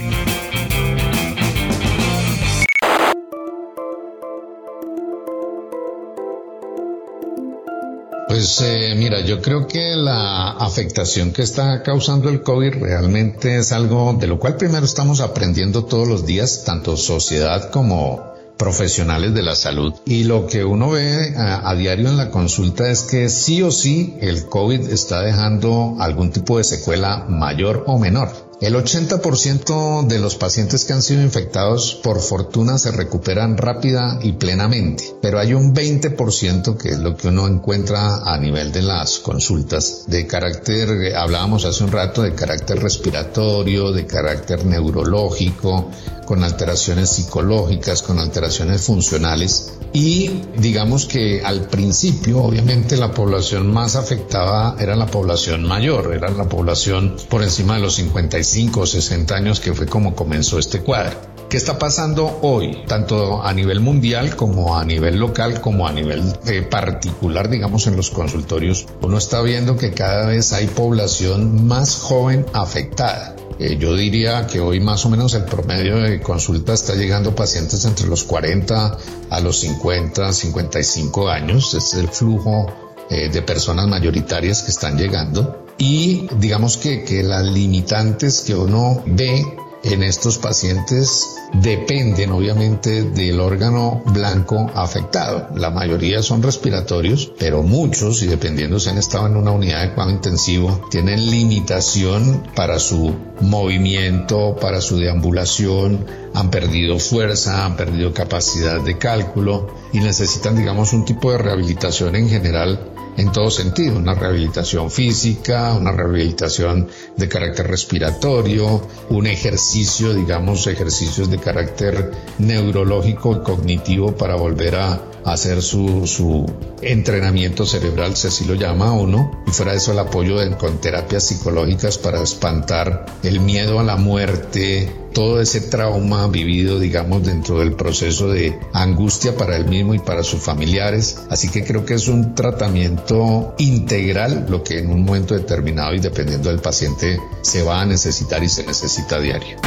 Pues 8.48 8.62
eh, 8.62 8.96
mira, 8.96 9.20
yo 9.20 9.42
creo 9.42 9.68
que 9.68 9.98
la 9.98 10.52
afectación 10.52 11.34
que 11.34 11.42
está 11.42 11.84
causando 11.84 12.30
el 12.30 12.44
COVID 12.44 12.76
realmente 12.76 13.58
es 13.58 13.74
algo 13.74 14.16
de 14.18 14.26
lo 14.26 14.40
cual 14.40 14.56
primero 14.56 14.86
estamos 14.86 15.20
aprendiendo 15.20 15.84
todos 15.84 16.08
los 16.08 16.26
días, 16.26 16.64
tanto 16.64 16.96
sociedad 16.96 17.70
como 17.72 18.36
profesionales 18.56 19.34
de 19.34 19.44
la 19.44 19.54
salud. 19.54 19.94
Y 20.06 20.24
lo 20.24 20.48
que 20.48 20.64
uno 20.64 20.92
ve 20.92 21.36
a, 21.36 21.70
a, 21.70 21.76
diario 21.76 22.08
en 22.08 22.16
la 22.16 22.32
consulta 22.32 22.90
es 22.90 23.04
que 23.04 23.28
sí 23.28 23.62
o 23.64 23.70
sí 23.70 24.16
el 24.22 24.46
COVID 24.46 24.92
está 24.92 25.22
dejando 25.24 25.98
algún 26.00 26.32
tipo 26.32 26.58
de 26.58 26.64
secuela 26.64 27.26
mayor 27.28 27.84
o 27.86 28.00
menor. 28.00 28.47
El 28.60 28.74
80% 28.74 30.08
de 30.08 30.18
los 30.18 30.36
pacientes 30.36 30.84
que 30.84 30.94
han 30.94 31.04
sido 31.04 31.22
infectados 31.22 31.94
por 31.94 32.20
fortuna 32.20 32.80
se 32.80 32.92
recuperan 32.92 33.56
rápida 33.56 34.18
y 34.24 34.32
plenamente, 34.32 35.16
pero 35.22 35.38
hay 35.38 35.54
un 35.54 35.76
20% 35.76 36.76
que 36.76 36.90
es 36.90 36.98
lo 36.98 37.16
que 37.16 37.28
uno 37.28 37.48
encuentra 37.48 38.24
a 38.26 38.36
nivel 38.40 38.72
de 38.72 38.82
las 38.82 39.20
consultas 39.20 40.06
de 40.08 40.26
carácter, 40.26 41.16
hablábamos 41.16 41.66
hace 41.66 41.84
un 41.84 41.92
rato, 41.92 42.24
de 42.24 42.34
carácter 42.34 42.82
respiratorio, 42.82 43.92
de 43.92 44.08
carácter 44.08 44.66
neurológico, 44.66 45.92
con 46.26 46.44
alteraciones 46.44 47.12
psicológicas, 47.12 48.02
con 48.02 48.20
alteraciones 48.20 48.82
funcionales. 48.82 49.74
Y 49.94 50.42
digamos 50.58 51.06
que 51.06 51.42
al 51.44 51.68
principio, 51.68 52.44
obviamente, 52.44 52.98
la 52.98 53.12
población 53.12 53.72
más 53.72 53.96
afectada 53.96 54.76
era 54.78 54.96
la 54.96 55.06
población 55.06 55.64
mayor, 55.64 56.14
era 56.14 56.30
la 56.30 56.50
población 56.50 57.16
por 57.30 57.44
encima 57.44 57.76
de 57.76 57.82
los 57.82 57.96
55 57.96 58.47
o 58.76 58.86
60 58.86 59.36
años, 59.36 59.60
que 59.60 59.74
fue 59.74 59.86
como 59.86 60.16
comenzó 60.16 60.58
este 60.58 60.80
cuadro. 60.80 61.18
¿Qué 61.50 61.58
está 61.58 61.78
pasando 61.80 62.40
hoy, 62.42 62.84
tanto 62.88 63.42
a 63.42 63.54
nivel 63.54 63.80
mundial 63.80 64.36
como 64.36 64.78
a 64.78 64.84
nivel 64.84 65.18
local, 65.18 65.62
como 65.62 65.88
a 65.88 65.94
nivel 65.94 66.22
eh, 66.46 66.62
particular, 66.62 67.50
digamos, 67.50 67.88
en 67.88 67.96
los 67.96 68.10
consultorios? 68.10 68.86
Uno 69.02 69.18
está 69.18 69.42
viendo 69.42 69.78
que 69.78 69.92
cada 69.92 70.28
vez 70.28 70.52
hay 70.54 70.68
población 70.68 71.68
más 71.68 71.96
joven 71.96 72.46
afectada. 72.54 73.36
Eh, 73.60 73.78
yo 73.80 73.96
diría 73.96 74.46
que 74.46 74.60
hoy 74.60 74.80
más 74.80 75.06
o 75.06 75.10
menos 75.10 75.34
el 75.34 75.46
promedio 75.46 75.98
de 75.98 76.22
consulta 76.22 76.74
está 76.74 76.96
llegando 76.96 77.36
pacientes 77.36 77.86
entre 77.86 78.08
los 78.08 78.24
40 78.24 78.98
a 79.30 79.40
los 79.40 79.60
50, 79.60 80.32
55 80.32 81.30
años. 81.30 81.74
Es 81.74 81.94
el 81.94 82.08
flujo 82.08 82.68
eh, 83.10 83.30
de 83.30 83.42
personas 83.42 83.88
mayoritarias 83.88 84.64
que 84.64 84.72
están 84.72 84.98
llegando. 84.98 85.67
Y 85.78 86.28
digamos 86.40 86.78
que, 86.78 87.04
que 87.04 87.24
las 87.24 87.46
limitantes 87.46 88.42
que 88.42 88.56
uno 88.56 89.04
ve 89.06 89.46
en 89.84 90.04
estos 90.04 90.38
pacientes 90.38 91.38
dependen 91.54 92.32
obviamente 92.32 93.04
del 93.04 93.40
órgano 93.40 94.02
blanco 94.08 94.70
afectado. 94.74 95.48
La 95.56 95.70
mayoría 95.70 96.22
son 96.22 96.44
respiratorios, 96.44 97.32
pero 97.40 97.64
muchos, 97.64 98.22
y 98.22 98.28
dependiendo 98.28 98.80
si 98.80 98.90
han 98.90 98.98
estado 98.98 99.28
en 99.28 99.38
una 99.38 99.52
unidad 99.52 99.82
de 99.82 99.94
cuidado 99.94 100.12
intensivo, 100.12 100.82
tienen 100.90 101.30
limitación 101.30 102.44
para 102.56 102.80
su 102.80 103.16
movimiento, 103.42 104.56
para 104.60 104.82
su 104.82 104.98
deambulación, 104.98 106.06
han 106.34 106.50
perdido 106.50 107.00
fuerza, 107.00 107.66
han 107.66 107.78
perdido 107.78 108.14
capacidad 108.14 108.82
de 108.82 108.98
cálculo 108.98 109.68
y 109.94 110.00
necesitan, 110.00 110.58
digamos, 110.58 110.92
un 110.94 111.06
tipo 111.06 111.32
de 111.32 111.38
rehabilitación 111.38 112.16
en 112.16 112.30
general 112.30 112.94
en 113.18 113.32
todo 113.32 113.50
sentido, 113.50 113.98
una 113.98 114.14
rehabilitación 114.14 114.92
física, 114.92 115.74
una 115.74 115.92
rehabilitación 115.92 116.88
de 117.18 117.28
carácter 117.28 117.68
respiratorio, 117.68 118.88
un 119.10 119.26
ejercicio, 119.26 120.14
digamos, 120.14 120.68
ejercicios 120.68 121.30
de 121.30 121.40
carácter 121.40 122.12
neurológico 122.38 123.36
y 123.36 123.40
cognitivo 123.40 124.16
para 124.16 124.36
volver 124.36 124.76
a 124.76 125.02
hacer 125.26 125.62
su, 125.62 126.06
su 126.08 126.46
entrenamiento 126.82 127.66
cerebral, 127.66 128.16
si 128.16 128.28
así 128.28 128.46
lo 128.46 128.54
llama 128.54 128.94
uno, 128.94 129.44
y 129.48 129.52
fuera 129.52 129.72
de 129.72 129.80
eso 129.80 129.92
el 129.92 130.00
apoyo 130.00 130.38
de, 130.38 130.56
con 130.56 130.80
terapias 130.80 131.26
psicológicas 131.26 131.98
para 131.98 132.22
espantar 132.22 133.06
el 133.24 133.40
miedo 133.40 133.80
a 133.80 133.84
la 133.84 133.98
muerte, 133.98 134.90
todo 135.18 135.42
ese 135.42 135.62
trauma 135.62 136.28
vivido, 136.28 136.78
digamos, 136.78 137.26
dentro 137.26 137.58
del 137.58 137.74
proceso 137.74 138.30
de 138.30 138.60
angustia 138.72 139.36
para 139.36 139.58
él 139.58 139.66
mismo 139.66 139.96
y 139.96 140.00
para 140.00 140.22
sus 140.22 140.44
familiares. 140.44 141.24
Así 141.32 141.50
que 141.50 141.64
creo 141.64 141.84
que 141.84 141.96
es 141.96 142.08
un 142.08 142.36
tratamiento 142.36 143.56
integral, 143.58 144.46
lo 144.48 144.64
que 144.64 144.78
en 144.78 144.92
un 144.92 145.04
momento 145.04 145.34
determinado 145.34 145.96
y 145.96 146.00
dependiendo 146.00 146.50
del 146.50 146.60
paciente 146.60 147.20
se 147.42 147.64
va 147.64 147.82
a 147.82 147.86
necesitar 147.88 148.44
y 148.44 148.50
se 148.50 148.64
necesita 148.64 149.20
diario. 149.20 149.58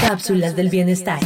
Cápsulas 0.00 0.56
del 0.56 0.70
bienestar. 0.70 1.20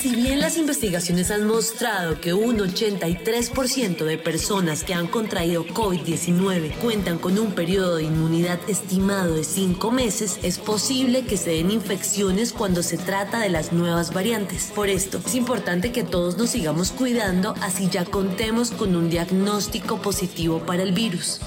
Si 0.00 0.14
bien 0.14 0.40
las 0.40 0.56
investigaciones 0.56 1.30
han 1.30 1.46
mostrado 1.46 2.20
que 2.20 2.34
un 2.34 2.58
83% 2.58 4.04
de 4.04 4.18
personas 4.18 4.84
que 4.84 4.94
han 4.94 5.06
contraído 5.06 5.64
COVID-19 5.64 6.76
cuentan 6.76 7.18
con 7.18 7.38
un 7.38 7.52
periodo 7.52 7.96
de 7.96 8.04
inmunidad 8.04 8.58
estimado 8.68 9.34
de 9.34 9.42
5 9.42 9.90
meses, 9.90 10.38
es 10.42 10.58
posible 10.58 11.24
que 11.24 11.36
se 11.36 11.50
den 11.50 11.70
infecciones 11.70 12.52
cuando 12.52 12.82
se 12.82 12.98
trata 12.98 13.40
de 13.40 13.48
las 13.48 13.72
nuevas 13.72 14.12
variantes. 14.12 14.70
Por 14.74 14.88
esto, 14.88 15.20
es 15.24 15.34
importante 15.34 15.92
que 15.92 16.04
todos 16.04 16.36
nos 16.36 16.50
sigamos 16.50 16.92
cuidando 16.92 17.54
así 17.62 17.88
ya 17.90 18.04
contemos 18.04 18.70
con 18.70 18.94
un 18.96 19.08
diagnóstico 19.08 20.00
positivo 20.02 20.60
para 20.60 20.82
el 20.82 20.92
virus. 20.92 21.40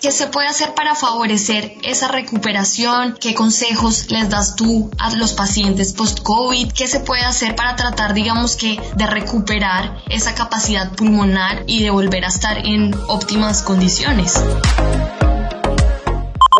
¿Qué 0.00 0.12
se 0.12 0.28
puede 0.28 0.46
hacer 0.46 0.72
para 0.74 0.94
favorecer 0.94 1.74
esa 1.82 2.06
recuperación? 2.06 3.16
¿Qué 3.20 3.34
consejos 3.34 4.08
les 4.08 4.30
das 4.30 4.54
tú 4.54 4.90
a 4.98 5.10
los 5.16 5.32
pacientes 5.32 5.92
post-COVID? 5.94 6.70
¿Qué 6.72 6.86
se 6.86 7.00
puede 7.00 7.22
hacer 7.22 7.56
para 7.56 7.74
tratar, 7.74 8.14
digamos 8.14 8.54
que, 8.54 8.80
de 8.94 9.06
recuperar 9.06 9.98
esa 10.08 10.34
capacidad 10.34 10.92
pulmonar 10.92 11.64
y 11.66 11.82
de 11.82 11.90
volver 11.90 12.24
a 12.24 12.28
estar 12.28 12.58
en 12.58 12.94
óptimas 13.08 13.62
condiciones? 13.62 14.40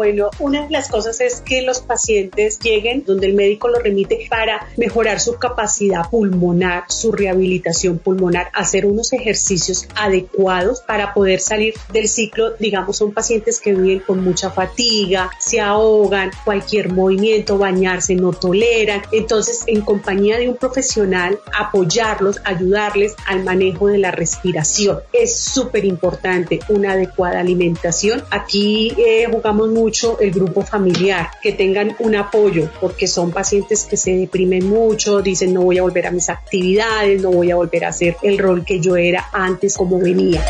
Bueno, 0.02 0.30
una 0.40 0.64
de 0.64 0.70
las 0.70 0.88
cosas 0.88 1.20
es 1.20 1.42
que 1.42 1.62
los 1.62 1.78
pacientes 1.78 2.58
lleguen 2.58 3.04
donde 3.06 3.28
el 3.28 3.34
médico 3.34 3.68
los 3.68 3.84
remite 3.84 4.26
para 4.28 4.66
mejorar 4.76 5.20
su 5.20 5.36
capacidad 5.36 6.10
pulmonar, 6.10 6.86
su 6.88 7.12
rehabilitación 7.12 7.98
pulmonar, 7.98 8.48
hacer 8.52 8.84
unos 8.84 9.12
ejercicios 9.12 9.86
adecuados 9.94 10.80
para 10.80 11.14
poder 11.14 11.38
salir 11.38 11.74
del 11.92 12.08
ciclo. 12.08 12.54
Digamos, 12.58 12.96
son 12.96 13.12
pacientes 13.12 13.60
que 13.60 13.74
viven 13.74 14.00
con 14.00 14.24
mucha 14.24 14.50
fatiga, 14.50 15.30
se 15.38 15.60
ahogan, 15.60 16.32
cualquier 16.44 16.90
movimiento, 16.90 17.56
bañarse 17.56 18.16
no 18.16 18.32
toleran. 18.32 19.02
Entonces, 19.12 19.62
en 19.68 19.82
compañía 19.82 20.36
de 20.36 20.48
un 20.48 20.56
profesional, 20.56 21.38
apoyarlos, 21.56 22.40
ayudarles 22.42 23.14
al 23.24 23.44
manejo 23.44 23.86
de 23.86 23.98
la 23.98 24.10
respiración. 24.10 24.98
Es 25.12 25.38
súper 25.38 25.84
importante 25.84 26.58
una 26.70 26.94
adecuada 26.94 27.38
alimentación. 27.38 28.24
Aquí 28.32 28.92
eh, 28.98 29.28
jugamos 29.30 29.68
mucho 29.68 29.91
el 30.20 30.30
grupo 30.30 30.62
familiar, 30.62 31.30
que 31.42 31.52
tengan 31.52 31.94
un 31.98 32.16
apoyo, 32.16 32.70
porque 32.80 33.06
son 33.06 33.30
pacientes 33.30 33.84
que 33.84 33.96
se 33.96 34.16
deprimen 34.16 34.66
mucho, 34.66 35.20
dicen 35.20 35.52
no 35.52 35.62
voy 35.62 35.78
a 35.78 35.82
volver 35.82 36.06
a 36.06 36.10
mis 36.10 36.28
actividades, 36.30 37.20
no 37.20 37.30
voy 37.30 37.50
a 37.50 37.56
volver 37.56 37.84
a 37.84 37.88
hacer 37.88 38.16
el 38.22 38.38
rol 38.38 38.64
que 38.64 38.80
yo 38.80 38.96
era 38.96 39.28
antes 39.32 39.76
como 39.76 39.98
venía. 39.98 40.42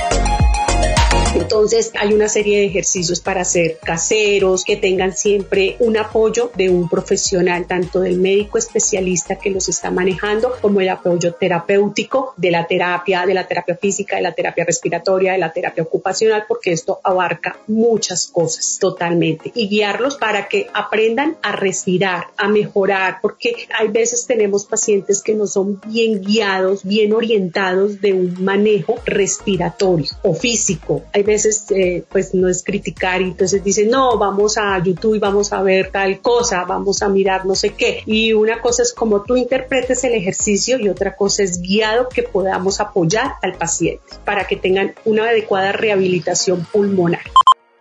Entonces 1.53 1.93
hay 2.01 2.15
una 2.15 2.31
serie 2.31 2.61
de 2.61 2.65
ejercicios 2.65 3.21
para 3.21 3.43
hacer 3.43 3.79
caseros, 3.85 4.65
que 4.65 4.79
tengan 4.79 5.15
siempre 5.15 5.77
un 5.81 5.99
apoyo 5.99 6.51
de 6.55 6.71
un 6.71 6.89
profesional, 6.89 7.67
tanto 7.67 8.01
del 8.01 8.17
médico 8.17 8.57
especialista 8.57 9.37
que 9.37 9.51
los 9.51 9.69
está 9.69 9.91
manejando, 9.91 10.55
como 10.63 10.81
el 10.81 10.89
apoyo 10.89 11.35
terapéutico 11.35 12.33
de 12.39 12.53
la 12.53 12.67
terapia, 12.67 13.27
de 13.27 13.35
la 13.35 13.47
terapia 13.47 13.77
física, 13.77 14.17
de 14.17 14.23
la 14.23 14.33
terapia 14.33 14.65
respiratoria, 14.65 15.33
de 15.33 15.39
la 15.41 15.53
terapia 15.53 15.83
ocupacional, 15.83 16.47
porque 16.49 16.73
esto 16.73 17.01
abarca 17.05 17.59
muchas 17.67 18.29
cosas 18.29 18.79
totalmente. 18.81 19.53
Y 19.55 19.69
guiarlos 19.69 20.17
para 20.17 20.49
que 20.49 20.71
aprendan 20.73 21.37
a 21.43 21.53
respirar, 21.53 22.29
a 22.39 22.49
mejorar, 22.49 23.19
porque 23.21 23.69
hay 23.79 23.89
veces 23.89 24.27
tenemos 24.27 24.65
pacientes 24.65 25.23
que 25.23 25.35
no 25.35 25.47
son 25.47 25.83
bien 25.87 26.23
guiados, 26.23 26.83
bien 26.83 27.13
orientados 27.13 28.01
de 28.01 28.15
un 28.15 28.43
manejo 28.43 28.95
respiratorio 29.05 30.09
o 30.23 30.33
físico. 30.33 31.03
Veces 31.33 31.42
eh, 31.71 32.05
pues 32.11 32.35
no 32.35 32.49
es 32.49 32.63
criticar 32.63 33.21
y 33.21 33.25
entonces 33.25 33.63
dicen, 33.63 33.91
no, 33.91 34.19
vamos 34.19 34.59
a 34.59 34.83
YouTube 34.83 35.15
y 35.15 35.19
vamos 35.19 35.53
a 35.53 35.63
ver 35.63 35.91
tal 35.91 36.21
cosa, 36.21 36.65
vamos 36.65 37.03
a 37.03 37.09
mirar 37.09 37.47
no 37.47 37.55
sé 37.55 37.71
qué. 37.71 38.03
Y 38.07 38.33
una 38.33 38.61
cosa 38.61 38.83
es 38.83 38.93
como 38.93 39.23
tú 39.23 39.37
interpretes 39.37 40.05
el 40.05 40.15
ejercicio 40.15 40.79
y 40.79 40.89
otra 40.89 41.17
cosa 41.17 41.43
es 41.43 41.61
guiado 41.61 42.09
que 42.09 42.23
podamos 42.23 42.81
apoyar 42.81 43.35
al 43.43 43.55
paciente 43.55 44.03
para 44.25 44.47
que 44.47 44.57
tengan 44.57 44.95
una 45.05 45.29
adecuada 45.29 45.73
rehabilitación 45.73 46.67
pulmonar. 46.73 47.23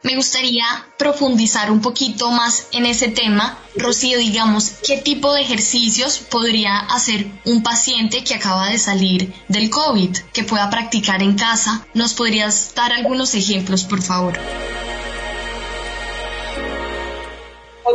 Me 0.03 0.15
gustaría 0.15 0.65
profundizar 0.97 1.69
un 1.71 1.79
poquito 1.79 2.31
más 2.31 2.67
en 2.71 2.87
ese 2.87 3.09
tema. 3.09 3.59
Rocío, 3.75 4.17
digamos, 4.17 4.71
¿qué 4.85 4.97
tipo 4.97 5.31
de 5.33 5.41
ejercicios 5.41 6.17
podría 6.17 6.79
hacer 6.79 7.27
un 7.45 7.61
paciente 7.61 8.23
que 8.23 8.33
acaba 8.33 8.69
de 8.69 8.79
salir 8.79 9.31
del 9.47 9.69
COVID, 9.69 10.17
que 10.33 10.43
pueda 10.43 10.71
practicar 10.71 11.21
en 11.21 11.35
casa? 11.35 11.85
¿Nos 11.93 12.15
podrías 12.15 12.73
dar 12.73 12.91
algunos 12.93 13.35
ejemplos, 13.35 13.83
por 13.83 14.01
favor? 14.01 14.39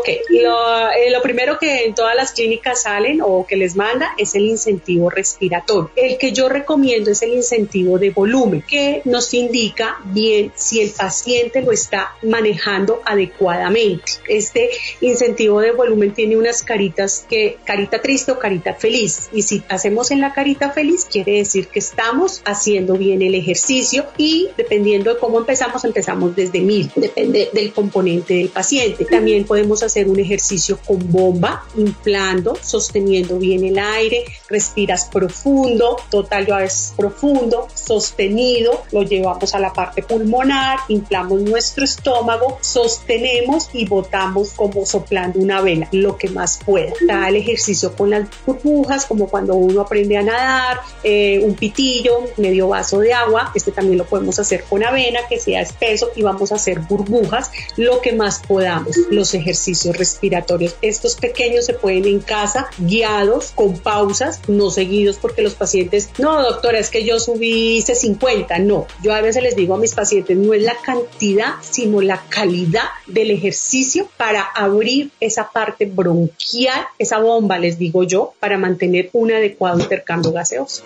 Ok, 0.06 0.14
lo, 0.30 0.90
eh, 0.90 1.10
lo, 1.10 1.20
primero 1.20 1.58
que 1.58 1.84
en 1.84 1.94
todas 1.94 2.14
las 2.14 2.30
clínicas 2.30 2.82
salen 2.82 3.20
o 3.20 3.44
que 3.44 3.56
les 3.56 3.75
manda 3.75 4.14
es 4.16 4.37
el 4.37 4.44
incentivo 4.44 5.11
respiratorio. 5.11 5.90
El 5.96 6.16
que 6.16 6.31
yo 6.31 6.48
recomiendo 6.48 7.11
es 7.11 7.22
el 7.22 7.35
incentivo 7.35 7.98
de 7.98 8.11
volumen, 8.11 8.62
que 8.62 9.02
nos 9.04 9.35
indica 9.35 9.98
bien 10.04 10.52
si 10.54 10.81
el 10.81 10.90
paciente 10.90 11.61
lo 11.61 11.72
está 11.72 12.14
manejando 12.22 13.02
adecuadamente. 13.04 14.04
Este 14.28 14.70
incentivo 15.00 15.61
de 15.61 15.72
volumen 15.72 16.14
tiene 16.14 16.37
unas 16.37 16.62
caritas 16.62 17.26
que, 17.28 17.59
carita 17.64 18.00
triste 18.00 18.31
o 18.31 18.38
carita 18.38 18.74
feliz. 18.74 19.28
Y 19.33 19.42
si 19.42 19.64
hacemos 19.68 20.12
en 20.12 20.20
la 20.20 20.33
carita 20.33 20.70
feliz, 20.70 21.04
quiere 21.04 21.38
decir 21.38 21.66
que 21.66 21.81
estamos 21.81 22.42
haciendo 22.44 22.94
bien 22.94 23.22
el 23.22 23.35
ejercicio 23.35 24.07
y 24.16 24.50
dependiendo 24.57 25.12
de 25.12 25.18
cómo 25.18 25.40
empezamos, 25.40 25.85
empezamos 25.85 26.37
desde 26.37 26.61
mil, 26.61 26.92
depende 26.94 27.50
del 27.52 27.72
componente 27.72 28.35
del 28.35 28.50
paciente. 28.50 29.04
También 29.04 29.44
podemos 29.44 29.83
hacer 29.83 29.95
un 30.04 30.20
ejercicio 30.20 30.78
con 30.87 31.11
bomba, 31.11 31.64
inflando, 31.76 32.59
sosteniendo 32.61 33.38
bien 33.38 33.64
el 33.64 33.78
aire, 33.78 34.24
respiras 34.48 35.06
profundo, 35.06 35.96
total 36.11 36.46
yo 36.46 36.59
es 36.59 36.92
profundo, 36.96 37.68
sostenido, 37.74 38.82
lo 38.92 39.02
llevamos 39.02 39.54
a 39.54 39.61
la 39.61 39.72
parte 39.72 40.02
pulmonar, 40.02 40.78
inflamos 40.88 41.42
nuestro 41.42 41.85
estómago, 41.85 42.59
sostenemos 42.61 43.70
y 43.72 43.87
botamos 43.87 44.50
como 44.50 44.85
soplando 44.87 45.38
una 45.38 45.61
vela, 45.61 45.88
lo 45.92 46.16
que 46.16 46.28
más 46.28 46.59
pueda. 46.64 46.92
Da 47.06 47.28
el 47.28 47.37
ejercicio 47.37 47.94
con 47.94 48.11
las 48.11 48.28
burbujas, 48.44 49.06
como 49.06 49.28
cuando 49.28 49.54
uno 49.54 49.82
aprende 49.82 50.16
a 50.16 50.22
nadar, 50.22 50.80
eh, 51.02 51.40
un 51.42 51.54
pitillo, 51.54 52.24
medio 52.37 52.68
vaso 52.68 52.98
de 52.98 53.12
agua, 53.12 53.52
este 53.54 53.72
también 53.72 53.98
lo 53.98 54.04
podemos 54.04 54.38
hacer 54.38 54.64
con 54.64 54.85
avena, 54.85 55.20
que 55.28 55.38
sea 55.38 55.61
espeso 55.61 56.11
y 56.16 56.22
vamos 56.22 56.52
a 56.52 56.56
hacer 56.56 56.80
burbujas, 56.80 57.50
lo 57.76 58.00
que 58.00 58.12
más 58.12 58.40
podamos. 58.40 58.96
Los 59.11 59.35
ejercicios 59.35 59.86
respiratorios. 59.92 60.77
Estos 60.83 61.16
pequeños 61.16 61.66
se 61.66 61.75
pueden 61.75 62.07
en 62.07 62.20
casa, 62.20 62.68
guiados, 62.79 63.53
con 63.55 63.79
pausas, 63.79 64.40
no 64.49 64.70
seguidos, 64.70 65.16
porque 65.16 65.42
los 65.42 65.55
pacientes, 65.55 66.11
no, 66.18 66.42
doctora, 66.42 66.79
es 66.79 66.90
que 66.90 67.05
yo 67.05 67.18
subí 67.18 67.83
50. 67.94 68.59
No, 68.61 68.87
yo 69.03 69.14
a 69.14 69.20
veces 69.20 69.42
les 69.42 69.57
digo 69.57 69.75
a 69.75 69.79
mis 69.79 69.94
pacientes, 69.94 70.37
no 70.37 70.55
es 70.55 70.62
la 70.62 70.77
cantidad, 70.85 71.55
sino 71.62 72.01
la 72.01 72.22
calidad 72.29 72.88
del 73.07 73.31
ejercicio 73.31 74.09
para 74.16 74.42
abrir 74.42 75.11
esa 75.20 75.51
parte 75.51 75.87
bronquial, 75.87 76.87
esa 76.99 77.18
bomba, 77.18 77.59
les 77.59 77.79
digo 77.79 78.05
yo, 78.05 78.35
para 78.40 78.59
mantener 78.59 79.11
un 79.12 79.33
adecuado 79.33 79.79
intercambio 79.79 80.33
gaseoso. 80.33 80.83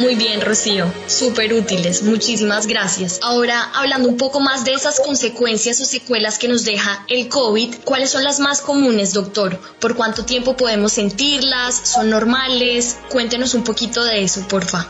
Muy 0.00 0.14
bien, 0.14 0.40
Rocío, 0.40 0.86
súper 1.08 1.52
útiles, 1.52 2.04
muchísimas 2.04 2.68
gracias. 2.68 3.18
Ahora, 3.20 3.64
hablando 3.74 4.08
un 4.08 4.16
poco 4.16 4.38
más 4.38 4.64
de 4.64 4.72
esas 4.72 5.00
consecuencias 5.00 5.80
o 5.80 5.84
secuelas 5.84 6.38
que 6.38 6.46
nos 6.46 6.64
deja 6.64 7.04
el 7.08 7.28
COVID, 7.28 7.74
¿cuáles 7.84 8.10
son 8.10 8.22
las 8.22 8.38
más 8.38 8.60
comunes, 8.60 9.12
doctor? 9.12 9.58
¿Por 9.80 9.96
cuánto 9.96 10.24
tiempo 10.24 10.56
podemos 10.56 10.92
sentirlas? 10.92 11.80
¿Son 11.82 12.10
normales? 12.10 12.96
Cuéntenos 13.10 13.54
un 13.54 13.64
poquito 13.64 14.04
de 14.04 14.22
eso, 14.22 14.46
porfa. 14.46 14.86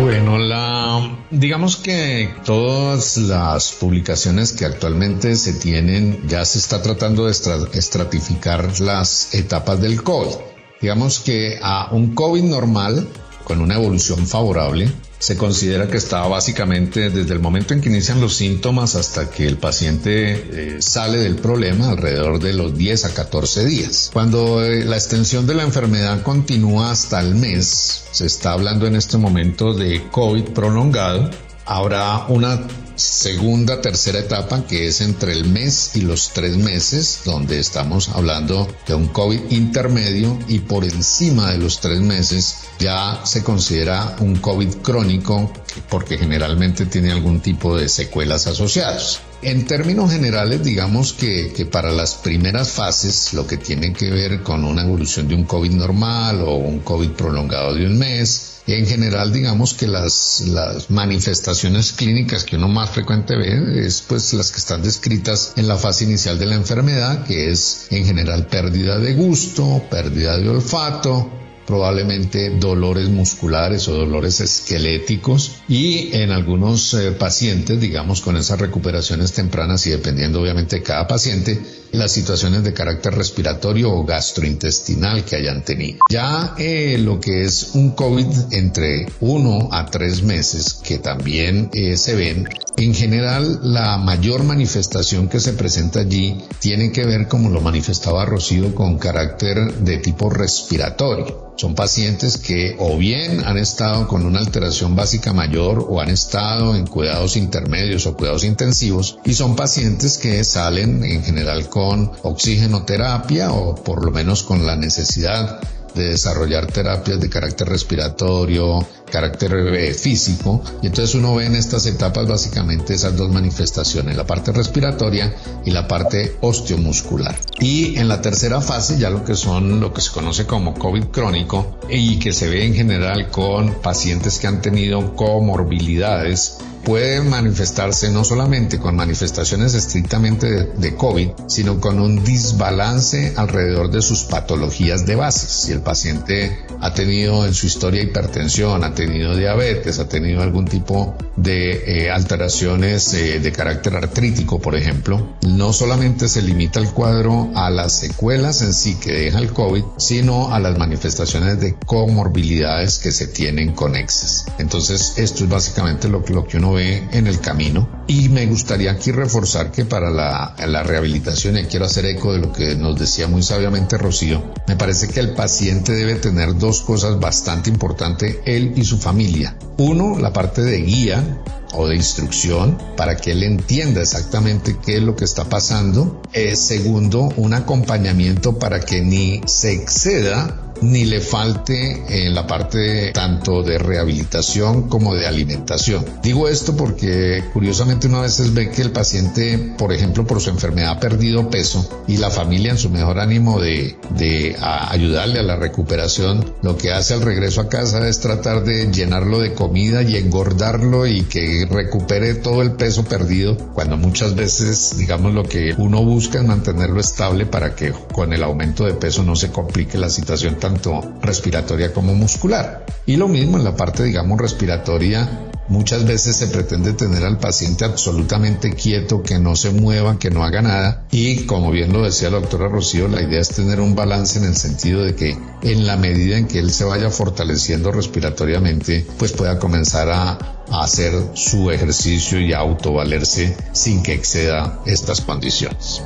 Bueno, 0.00 0.38
la, 0.38 1.18
digamos 1.30 1.76
que 1.76 2.34
todas 2.44 3.16
las 3.16 3.70
publicaciones 3.70 4.52
que 4.52 4.64
actualmente 4.64 5.36
se 5.36 5.52
tienen 5.52 6.26
ya 6.26 6.44
se 6.44 6.58
está 6.58 6.82
tratando 6.82 7.26
de 7.26 7.30
estratificar 7.30 8.80
las 8.80 9.32
etapas 9.34 9.80
del 9.80 10.02
COVID. 10.02 10.55
Digamos 10.80 11.20
que 11.20 11.58
a 11.62 11.88
un 11.92 12.14
COVID 12.14 12.42
normal, 12.42 13.08
con 13.44 13.60
una 13.60 13.76
evolución 13.76 14.26
favorable, 14.26 14.90
se 15.18 15.36
considera 15.36 15.88
que 15.88 15.96
está 15.96 16.26
básicamente 16.26 17.10
desde 17.10 17.32
el 17.32 17.40
momento 17.40 17.72
en 17.72 17.80
que 17.80 17.88
inician 17.88 18.20
los 18.20 18.36
síntomas 18.36 18.94
hasta 18.94 19.30
que 19.30 19.46
el 19.46 19.56
paciente 19.56 20.76
eh, 20.76 20.82
sale 20.82 21.18
del 21.18 21.36
problema 21.36 21.88
alrededor 21.88 22.38
de 22.38 22.52
los 22.52 22.76
10 22.76 23.06
a 23.06 23.14
14 23.14 23.64
días. 23.64 24.10
Cuando 24.12 24.62
eh, 24.62 24.84
la 24.84 24.96
extensión 24.96 25.46
de 25.46 25.54
la 25.54 25.62
enfermedad 25.62 26.22
continúa 26.22 26.90
hasta 26.90 27.20
el 27.20 27.34
mes, 27.34 28.04
se 28.12 28.26
está 28.26 28.52
hablando 28.52 28.86
en 28.86 28.96
este 28.96 29.16
momento 29.16 29.72
de 29.72 30.06
COVID 30.10 30.44
prolongado 30.50 31.30
Habrá 31.66 32.26
una 32.28 32.60
segunda, 32.94 33.80
tercera 33.80 34.20
etapa 34.20 34.64
que 34.66 34.86
es 34.86 35.00
entre 35.00 35.32
el 35.32 35.46
mes 35.46 35.90
y 35.94 36.02
los 36.02 36.30
tres 36.32 36.56
meses, 36.56 37.22
donde 37.24 37.58
estamos 37.58 38.08
hablando 38.10 38.68
de 38.86 38.94
un 38.94 39.08
COVID 39.08 39.50
intermedio 39.50 40.38
y 40.46 40.60
por 40.60 40.84
encima 40.84 41.50
de 41.50 41.58
los 41.58 41.80
tres 41.80 42.00
meses 42.00 42.58
ya 42.78 43.20
se 43.24 43.42
considera 43.42 44.14
un 44.20 44.36
COVID 44.36 44.76
crónico 44.76 45.52
porque 45.90 46.18
generalmente 46.18 46.86
tiene 46.86 47.10
algún 47.10 47.40
tipo 47.40 47.76
de 47.76 47.88
secuelas 47.88 48.46
asociadas. 48.46 49.20
En 49.42 49.66
términos 49.66 50.12
generales, 50.12 50.62
digamos 50.62 51.12
que, 51.12 51.52
que, 51.52 51.66
para 51.66 51.90
las 51.90 52.14
primeras 52.14 52.70
fases, 52.70 53.34
lo 53.34 53.46
que 53.46 53.58
tiene 53.58 53.92
que 53.92 54.10
ver 54.10 54.42
con 54.42 54.64
una 54.64 54.82
evolución 54.82 55.28
de 55.28 55.34
un 55.34 55.44
COVID 55.44 55.72
normal 55.72 56.42
o 56.42 56.54
un 56.54 56.78
COVID 56.78 57.10
prolongado 57.10 57.74
de 57.74 57.86
un 57.86 57.98
mes, 57.98 58.55
en 58.74 58.86
general, 58.86 59.32
digamos 59.32 59.74
que 59.74 59.86
las, 59.86 60.44
manifestaciones 60.88 61.92
clínicas 61.92 62.44
que 62.44 62.56
uno 62.56 62.68
más 62.68 62.90
frecuente 62.90 63.36
ve 63.36 63.86
es 63.86 64.02
pues 64.02 64.32
las 64.34 64.50
que 64.50 64.58
están 64.58 64.82
descritas 64.82 65.52
en 65.56 65.68
la 65.68 65.76
fase 65.76 66.04
inicial 66.04 66.38
de 66.38 66.46
la 66.46 66.56
enfermedad, 66.56 67.24
que 67.24 67.50
es 67.50 67.86
en 67.90 68.04
general 68.04 68.46
pérdida 68.46 68.98
de 68.98 69.14
gusto, 69.14 69.84
pérdida 69.88 70.36
de 70.38 70.48
olfato, 70.48 71.45
probablemente 71.66 72.50
dolores 72.58 73.08
musculares 73.08 73.88
o 73.88 73.94
dolores 73.94 74.40
esqueléticos 74.40 75.56
y 75.68 76.14
en 76.14 76.30
algunos 76.30 76.94
eh, 76.94 77.12
pacientes, 77.12 77.80
digamos, 77.80 78.20
con 78.20 78.36
esas 78.36 78.60
recuperaciones 78.60 79.32
tempranas 79.32 79.86
y 79.86 79.90
dependiendo 79.90 80.40
obviamente 80.40 80.76
de 80.76 80.82
cada 80.82 81.06
paciente, 81.06 81.60
las 81.92 82.12
situaciones 82.12 82.62
de 82.62 82.72
carácter 82.72 83.14
respiratorio 83.14 83.92
o 83.92 84.04
gastrointestinal 84.04 85.24
que 85.24 85.36
hayan 85.36 85.64
tenido. 85.64 85.98
Ya 86.10 86.54
eh, 86.58 86.98
lo 86.98 87.20
que 87.20 87.42
es 87.44 87.70
un 87.74 87.92
COVID 87.92 88.52
entre 88.52 89.06
uno 89.20 89.68
a 89.72 89.86
tres 89.86 90.22
meses, 90.22 90.74
que 90.74 90.98
también 90.98 91.70
eh, 91.72 91.96
se 91.96 92.14
ven, 92.14 92.48
en 92.76 92.94
general 92.94 93.60
la 93.62 93.96
mayor 93.96 94.44
manifestación 94.44 95.28
que 95.28 95.40
se 95.40 95.54
presenta 95.54 96.00
allí 96.00 96.44
tiene 96.60 96.92
que 96.92 97.06
ver, 97.06 97.26
como 97.26 97.48
lo 97.48 97.60
manifestaba 97.60 98.26
Rocío, 98.26 98.74
con 98.74 98.98
carácter 98.98 99.74
de 99.78 99.98
tipo 99.98 100.28
respiratorio. 100.28 101.52
Son 101.56 101.74
pacientes 101.74 102.36
que 102.36 102.76
o 102.78 102.98
bien 102.98 103.42
han 103.46 103.56
estado 103.56 104.06
con 104.08 104.26
una 104.26 104.40
alteración 104.40 104.94
básica 104.94 105.32
mayor 105.32 105.86
o 105.88 106.02
han 106.02 106.10
estado 106.10 106.76
en 106.76 106.86
cuidados 106.86 107.38
intermedios 107.38 108.04
o 108.04 108.14
cuidados 108.14 108.44
intensivos 108.44 109.18
y 109.24 109.32
son 109.32 109.56
pacientes 109.56 110.18
que 110.18 110.44
salen 110.44 111.02
en 111.02 111.24
general 111.24 111.70
con 111.70 112.12
oxigenoterapia 112.22 113.52
o 113.52 113.74
por 113.74 114.04
lo 114.04 114.10
menos 114.10 114.42
con 114.42 114.66
la 114.66 114.76
necesidad 114.76 115.60
de 115.96 116.10
desarrollar 116.10 116.66
terapias 116.66 117.20
de 117.20 117.28
carácter 117.28 117.68
respiratorio, 117.68 118.86
carácter 119.10 119.54
eh, 119.74 119.94
físico. 119.94 120.62
Y 120.82 120.86
entonces 120.86 121.14
uno 121.14 121.34
ve 121.34 121.46
en 121.46 121.56
estas 121.56 121.86
etapas 121.86 122.28
básicamente 122.28 122.94
esas 122.94 123.16
dos 123.16 123.30
manifestaciones, 123.30 124.16
la 124.16 124.26
parte 124.26 124.52
respiratoria 124.52 125.34
y 125.64 125.70
la 125.70 125.88
parte 125.88 126.36
osteomuscular. 126.40 127.36
Y 127.58 127.98
en 127.98 128.08
la 128.08 128.20
tercera 128.20 128.60
fase 128.60 128.98
ya 128.98 129.10
lo 129.10 129.24
que 129.24 129.34
son 129.34 129.80
lo 129.80 129.92
que 129.92 130.00
se 130.00 130.12
conoce 130.12 130.46
como 130.46 130.74
COVID 130.74 131.06
crónico 131.06 131.78
y 131.88 132.18
que 132.18 132.32
se 132.32 132.48
ve 132.48 132.64
en 132.64 132.74
general 132.74 133.30
con 133.30 133.74
pacientes 133.80 134.38
que 134.38 134.46
han 134.46 134.60
tenido 134.60 135.16
comorbilidades 135.16 136.58
puede 136.86 137.20
manifestarse 137.20 138.12
no 138.12 138.22
solamente 138.22 138.78
con 138.78 138.94
manifestaciones 138.94 139.74
estrictamente 139.74 140.66
de, 140.66 140.94
COVID, 140.94 141.30
sino 141.48 141.80
con 141.80 141.98
un 141.98 142.22
desbalance 142.22 143.34
alrededor 143.36 143.90
de 143.90 144.00
sus 144.02 144.22
patologías 144.22 145.04
de 145.04 145.16
base. 145.16 145.48
Si 145.48 145.72
el 145.72 145.80
paciente 145.80 146.64
ha 146.80 146.94
tenido 146.94 147.44
en 147.44 147.54
su 147.54 147.66
historia 147.66 148.02
hipertensión, 148.02 148.84
ha 148.84 148.94
tenido 148.94 149.34
diabetes, 149.34 149.98
ha 149.98 150.08
tenido 150.08 150.42
algún 150.42 150.66
tipo 150.66 151.16
de 151.34 152.04
eh, 152.04 152.10
alteraciones 152.12 153.12
eh, 153.14 153.40
de 153.40 153.50
carácter 153.50 153.96
artrítico, 153.96 154.60
por 154.60 154.76
ejemplo, 154.76 155.34
no 155.42 155.72
solamente 155.72 156.28
se 156.28 156.40
limita 156.40 156.78
el 156.78 156.90
cuadro 156.90 157.50
a 157.56 157.68
las 157.68 157.98
secuelas 157.98 158.62
en 158.62 158.72
sí 158.72 158.94
que 158.94 159.10
deja 159.10 159.40
el 159.40 159.52
COVID, 159.52 159.82
sino 159.96 160.54
a 160.54 160.60
las 160.60 160.78
manifestaciones 160.78 161.58
de 161.60 161.74
comorbilidades 161.84 163.00
que 163.00 163.10
se 163.10 163.26
tienen 163.26 163.72
conexas. 163.72 164.46
Entonces, 164.58 165.14
esto 165.16 165.42
es 165.42 165.50
básicamente 165.50 166.08
lo, 166.08 166.22
lo 166.28 166.46
que 166.46 166.58
uno 166.58 166.75
en 166.78 167.26
el 167.26 167.40
camino. 167.40 168.04
Y 168.06 168.28
me 168.28 168.46
gustaría 168.46 168.92
aquí 168.92 169.12
reforzar 169.12 169.72
que 169.72 169.84
para 169.84 170.10
la, 170.10 170.54
la 170.66 170.82
rehabilitación, 170.82 171.58
y 171.58 171.64
quiero 171.64 171.86
hacer 171.86 172.06
eco 172.06 172.32
de 172.32 172.38
lo 172.38 172.52
que 172.52 172.76
nos 172.76 172.98
decía 172.98 173.26
muy 173.26 173.42
sabiamente 173.42 173.98
Rocío, 173.98 174.42
me 174.68 174.76
parece 174.76 175.08
que 175.08 175.20
el 175.20 175.34
paciente 175.34 175.92
debe 175.92 176.16
tener 176.16 176.56
dos 176.56 176.82
cosas 176.82 177.18
bastante 177.18 177.70
importantes, 177.70 178.36
él 178.44 178.72
y 178.76 178.84
su 178.84 178.98
familia. 178.98 179.56
Uno, 179.78 180.18
la 180.18 180.32
parte 180.32 180.62
de 180.62 180.82
guía, 180.82 181.42
o 181.76 181.88
de 181.88 181.96
instrucción 181.96 182.78
para 182.96 183.16
que 183.16 183.32
él 183.32 183.42
entienda 183.42 184.00
exactamente 184.00 184.76
qué 184.84 184.96
es 184.96 185.02
lo 185.02 185.16
que 185.16 185.24
está 185.24 185.44
pasando. 185.44 186.22
Eh, 186.32 186.56
segundo, 186.56 187.28
un 187.36 187.54
acompañamiento 187.54 188.58
para 188.58 188.80
que 188.80 189.00
ni 189.00 189.40
se 189.46 189.72
exceda 189.72 190.62
ni 190.82 191.04
le 191.04 191.20
falte 191.20 192.26
en 192.26 192.34
la 192.34 192.46
parte 192.46 193.12
tanto 193.12 193.62
de 193.62 193.78
rehabilitación 193.78 194.88
como 194.88 195.14
de 195.14 195.26
alimentación. 195.26 196.04
Digo 196.22 196.48
esto 196.48 196.76
porque 196.76 197.44
curiosamente 197.52 198.06
uno 198.06 198.18
a 198.18 198.22
veces 198.22 198.52
ve 198.54 198.70
que 198.70 198.82
el 198.82 198.92
paciente, 198.92 199.74
por 199.78 199.92
ejemplo, 199.92 200.26
por 200.26 200.40
su 200.40 200.50
enfermedad 200.50 200.92
ha 200.92 201.00
perdido 201.00 201.50
peso 201.50 202.04
y 202.06 202.18
la 202.18 202.30
familia 202.30 202.72
en 202.72 202.78
su 202.78 202.90
mejor 202.90 203.18
ánimo 203.18 203.60
de, 203.60 203.96
de 204.10 204.56
ayudarle 204.60 205.40
a 205.40 205.44
la 205.44 205.56
recuperación, 205.56 206.54
lo 206.62 206.76
que 206.76 206.92
hace 206.92 207.14
al 207.14 207.22
regreso 207.22 207.60
a 207.60 207.68
casa 207.68 208.06
es 208.08 208.20
tratar 208.20 208.64
de 208.64 208.90
llenarlo 208.92 209.38
de 209.38 209.54
comida 209.54 210.02
y 210.02 210.16
engordarlo 210.16 211.06
y 211.06 211.22
que 211.22 211.65
recupere 211.68 212.34
todo 212.34 212.62
el 212.62 212.72
peso 212.72 213.04
perdido, 213.04 213.56
cuando 213.74 213.96
muchas 213.96 214.34
veces, 214.34 214.96
digamos, 214.96 215.34
lo 215.34 215.44
que 215.44 215.74
uno 215.78 216.02
busca 216.04 216.38
es 216.38 216.46
mantenerlo 216.46 217.00
estable 217.00 217.46
para 217.46 217.74
que 217.74 217.92
con 218.12 218.32
el 218.32 218.42
aumento 218.42 218.84
de 218.84 218.94
peso 218.94 219.22
no 219.22 219.36
se 219.36 219.50
complique 219.50 219.98
la 219.98 220.10
situación 220.10 220.56
tanto 220.56 221.00
respiratoria 221.20 221.92
como 221.92 222.14
muscular. 222.14 222.86
Y 223.06 223.16
lo 223.16 223.28
mismo 223.28 223.56
en 223.56 223.64
la 223.64 223.76
parte, 223.76 224.02
digamos, 224.02 224.40
respiratoria, 224.40 225.28
Muchas 225.68 226.04
veces 226.04 226.36
se 226.36 226.46
pretende 226.46 226.92
tener 226.92 227.24
al 227.24 227.38
paciente 227.38 227.84
absolutamente 227.84 228.74
quieto, 228.74 229.22
que 229.22 229.40
no 229.40 229.56
se 229.56 229.70
mueva, 229.70 230.16
que 230.16 230.30
no 230.30 230.44
haga 230.44 230.62
nada. 230.62 231.04
Y 231.10 231.44
como 231.46 231.72
bien 231.72 231.92
lo 231.92 232.04
decía 232.04 232.30
la 232.30 232.38
doctora 232.38 232.68
Rocío, 232.68 233.08
la 233.08 233.22
idea 233.22 233.40
es 233.40 233.48
tener 233.48 233.80
un 233.80 233.96
balance 233.96 234.38
en 234.38 234.44
el 234.44 234.54
sentido 234.54 235.02
de 235.02 235.16
que 235.16 235.36
en 235.62 235.86
la 235.86 235.96
medida 235.96 236.38
en 236.38 236.46
que 236.46 236.60
él 236.60 236.70
se 236.70 236.84
vaya 236.84 237.10
fortaleciendo 237.10 237.90
respiratoriamente, 237.90 239.04
pues 239.18 239.32
pueda 239.32 239.58
comenzar 239.58 240.08
a, 240.08 240.55
hacer 240.72 241.12
su 241.34 241.70
ejercicio 241.70 242.40
y 242.40 242.52
autovalerse 242.52 243.56
sin 243.72 244.02
que 244.02 244.12
exceda 244.12 244.80
estas 244.86 245.20
condiciones. 245.20 246.02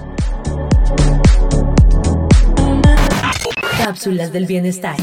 Cápsulas 3.78 4.32
del 4.32 4.46
bienestar. 4.46 4.96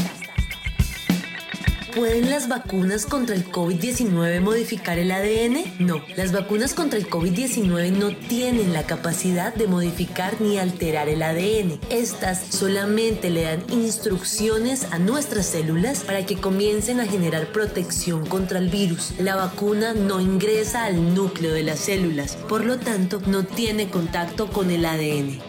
¿Pueden 1.98 2.30
las 2.30 2.46
vacunas 2.46 3.06
contra 3.06 3.34
el 3.34 3.50
COVID-19 3.50 4.40
modificar 4.40 5.00
el 5.00 5.10
ADN? 5.10 5.64
No, 5.80 6.00
las 6.16 6.30
vacunas 6.30 6.72
contra 6.72 6.96
el 6.96 7.10
COVID-19 7.10 7.90
no 7.90 8.14
tienen 8.14 8.72
la 8.72 8.84
capacidad 8.84 9.52
de 9.52 9.66
modificar 9.66 10.40
ni 10.40 10.58
alterar 10.58 11.08
el 11.08 11.24
ADN. 11.24 11.80
Estas 11.90 12.54
solamente 12.54 13.30
le 13.30 13.42
dan 13.42 13.64
instrucciones 13.72 14.86
a 14.92 15.00
nuestras 15.00 15.46
células 15.46 16.04
para 16.04 16.24
que 16.24 16.36
comiencen 16.36 17.00
a 17.00 17.06
generar 17.06 17.50
protección 17.50 18.24
contra 18.26 18.60
el 18.60 18.68
virus. 18.68 19.14
La 19.18 19.34
vacuna 19.34 19.92
no 19.92 20.20
ingresa 20.20 20.84
al 20.84 21.16
núcleo 21.16 21.52
de 21.52 21.64
las 21.64 21.80
células, 21.80 22.36
por 22.48 22.64
lo 22.64 22.78
tanto 22.78 23.20
no 23.26 23.42
tiene 23.42 23.90
contacto 23.90 24.46
con 24.46 24.70
el 24.70 24.84
ADN. 24.84 25.47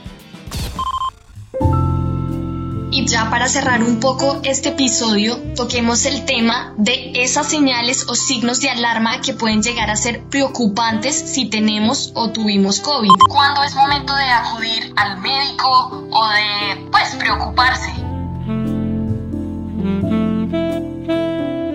Y 2.99 3.05
ya 3.05 3.29
para 3.29 3.47
cerrar 3.47 3.81
un 3.81 4.01
poco 4.01 4.41
este 4.43 4.69
episodio, 4.69 5.37
toquemos 5.55 6.03
el 6.05 6.25
tema 6.25 6.73
de 6.75 7.13
esas 7.15 7.47
señales 7.47 8.05
o 8.09 8.13
signos 8.13 8.59
de 8.59 8.69
alarma 8.69 9.21
que 9.21 9.33
pueden 9.33 9.63
llegar 9.63 9.89
a 9.89 9.95
ser 9.95 10.23
preocupantes 10.25 11.15
si 11.15 11.49
tenemos 11.49 12.11
o 12.13 12.31
tuvimos 12.31 12.81
COVID. 12.81 13.07
¿Cuándo 13.29 13.63
es 13.63 13.73
momento 13.73 14.13
de 14.13 14.23
acudir 14.25 14.93
al 14.97 15.17
médico 15.21 16.09
o 16.11 16.27
de, 16.27 16.89
pues, 16.91 17.15
preocuparse? 17.15 17.93